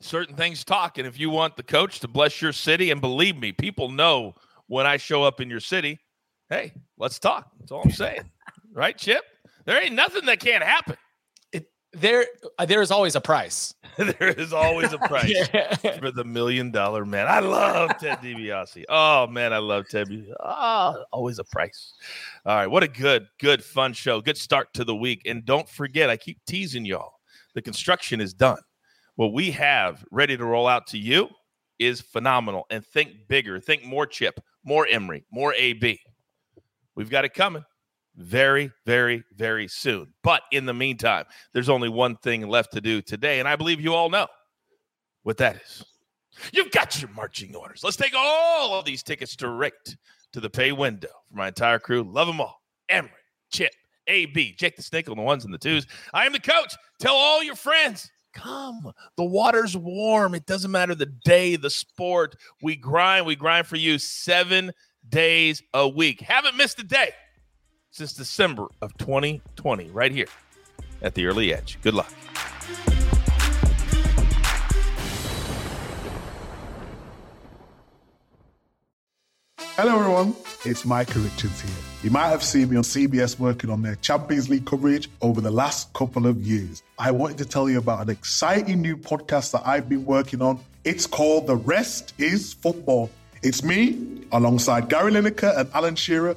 certain 0.00 0.36
things 0.36 0.64
talk. 0.64 0.98
And 0.98 1.06
if 1.06 1.18
you 1.18 1.30
want 1.30 1.56
the 1.56 1.62
coach 1.62 2.00
to 2.00 2.08
bless 2.08 2.42
your 2.42 2.52
city, 2.52 2.90
and 2.90 3.00
believe 3.00 3.36
me, 3.36 3.52
people 3.52 3.90
know 3.90 4.34
when 4.66 4.86
I 4.86 4.96
show 4.98 5.22
up 5.22 5.40
in 5.40 5.48
your 5.48 5.60
city, 5.60 6.00
hey, 6.50 6.72
let's 6.98 7.18
talk. 7.18 7.50
That's 7.58 7.72
all 7.72 7.82
I'm 7.82 7.90
saying. 7.90 8.30
right, 8.72 8.96
Chip? 8.96 9.24
There 9.64 9.80
ain't 9.82 9.94
nothing 9.94 10.26
that 10.26 10.40
can't 10.40 10.62
happen. 10.62 10.96
There, 11.94 12.24
uh, 12.58 12.64
there 12.64 12.80
is 12.80 12.90
always 12.90 13.16
a 13.16 13.20
price. 13.20 13.74
there 13.98 14.28
is 14.28 14.52
always 14.54 14.92
a 14.94 14.98
price 14.98 15.30
Yeah. 15.52 15.74
for 15.98 16.10
the 16.10 16.24
million 16.24 16.70
dollar 16.70 17.04
man. 17.04 17.26
I 17.28 17.40
love 17.40 17.98
Ted 17.98 18.18
DiBiase. 18.18 18.84
Oh 18.88 19.26
man, 19.26 19.52
I 19.52 19.58
love 19.58 19.88
Ted. 19.88 20.08
Oh, 20.40 21.04
always 21.12 21.38
a 21.38 21.44
price. 21.44 21.92
All 22.46 22.56
right, 22.56 22.66
what 22.66 22.82
a 22.82 22.88
good, 22.88 23.26
good, 23.38 23.62
fun 23.62 23.92
show. 23.92 24.22
Good 24.22 24.38
start 24.38 24.72
to 24.74 24.84
the 24.84 24.96
week. 24.96 25.22
And 25.26 25.44
don't 25.44 25.68
forget, 25.68 26.08
I 26.08 26.16
keep 26.16 26.38
teasing 26.46 26.86
y'all. 26.86 27.12
The 27.54 27.60
construction 27.60 28.20
is 28.22 28.32
done. 28.32 28.60
What 29.16 29.34
we 29.34 29.50
have 29.50 30.02
ready 30.10 30.36
to 30.38 30.44
roll 30.44 30.66
out 30.66 30.86
to 30.88 30.98
you 30.98 31.28
is 31.78 32.00
phenomenal. 32.00 32.64
And 32.70 32.86
think 32.86 33.28
bigger. 33.28 33.60
Think 33.60 33.84
more 33.84 34.06
Chip, 34.06 34.40
more 34.64 34.86
Emory, 34.90 35.26
more 35.30 35.52
AB. 35.52 36.00
We've 36.94 37.10
got 37.10 37.26
it 37.26 37.34
coming 37.34 37.64
very, 38.16 38.70
very, 38.86 39.24
very 39.34 39.68
soon. 39.68 40.12
But 40.22 40.42
in 40.52 40.66
the 40.66 40.74
meantime, 40.74 41.24
there's 41.52 41.68
only 41.68 41.88
one 41.88 42.16
thing 42.16 42.46
left 42.46 42.72
to 42.72 42.80
do 42.80 43.02
today, 43.02 43.38
and 43.38 43.48
I 43.48 43.56
believe 43.56 43.80
you 43.80 43.94
all 43.94 44.10
know 44.10 44.26
what 45.22 45.36
that 45.38 45.56
is. 45.56 45.84
You've 46.52 46.70
got 46.70 47.00
your 47.00 47.10
marching 47.10 47.54
orders. 47.54 47.82
Let's 47.84 47.96
take 47.96 48.14
all 48.16 48.78
of 48.78 48.84
these 48.84 49.02
tickets 49.02 49.36
direct 49.36 49.96
to 50.32 50.40
the 50.40 50.50
pay 50.50 50.72
window 50.72 51.08
for 51.28 51.36
my 51.36 51.48
entire 51.48 51.78
crew. 51.78 52.02
Love 52.02 52.26
them 52.26 52.40
all. 52.40 52.62
Emory, 52.88 53.10
Chip, 53.52 53.72
AB, 54.06 54.54
Jake 54.58 54.76
the 54.76 54.82
Snake 54.82 55.08
on 55.08 55.16
the 55.16 55.22
ones 55.22 55.44
and 55.44 55.52
the 55.52 55.58
twos. 55.58 55.86
I 56.12 56.26
am 56.26 56.32
the 56.32 56.40
coach. 56.40 56.74
Tell 56.98 57.14
all 57.14 57.42
your 57.42 57.54
friends. 57.54 58.10
Come. 58.34 58.90
The 59.18 59.24
water's 59.24 59.76
warm. 59.76 60.34
It 60.34 60.46
doesn't 60.46 60.70
matter 60.70 60.94
the 60.94 61.12
day, 61.24 61.56
the 61.56 61.68
sport. 61.68 62.34
We 62.62 62.76
grind. 62.76 63.26
We 63.26 63.36
grind 63.36 63.66
for 63.66 63.76
you 63.76 63.98
seven 63.98 64.72
days 65.08 65.62
a 65.74 65.86
week. 65.86 66.20
Haven't 66.20 66.56
missed 66.56 66.80
a 66.80 66.84
day 66.84 67.10
since 67.92 68.14
December 68.14 68.66
of 68.80 68.96
2020, 68.96 69.90
right 69.90 70.10
here 70.10 70.26
at 71.02 71.14
the 71.14 71.26
early 71.26 71.54
edge. 71.54 71.78
Good 71.82 71.94
luck. 71.94 72.12
Hello, 79.76 79.98
everyone. 79.98 80.34
It's 80.64 80.84
Micah 80.84 81.18
Richards 81.18 81.60
here. 81.60 81.70
You 82.02 82.10
might 82.10 82.28
have 82.28 82.42
seen 82.42 82.70
me 82.70 82.76
on 82.76 82.82
CBS 82.82 83.38
working 83.38 83.68
on 83.68 83.82
their 83.82 83.96
Champions 83.96 84.48
League 84.48 84.64
coverage 84.64 85.10
over 85.20 85.40
the 85.40 85.50
last 85.50 85.92
couple 85.92 86.26
of 86.26 86.40
years. 86.40 86.82
I 86.98 87.10
wanted 87.10 87.38
to 87.38 87.44
tell 87.44 87.68
you 87.68 87.78
about 87.78 88.00
an 88.00 88.10
exciting 88.10 88.80
new 88.80 88.96
podcast 88.96 89.52
that 89.52 89.66
I've 89.66 89.88
been 89.88 90.04
working 90.04 90.40
on. 90.40 90.60
It's 90.84 91.06
called 91.06 91.46
The 91.46 91.56
Rest 91.56 92.14
is 92.18 92.54
Football. 92.54 93.10
It's 93.42 93.62
me, 93.62 94.24
alongside 94.30 94.88
Gary 94.88 95.10
Lineker 95.12 95.58
and 95.58 95.68
Alan 95.74 95.96
Shearer, 95.96 96.36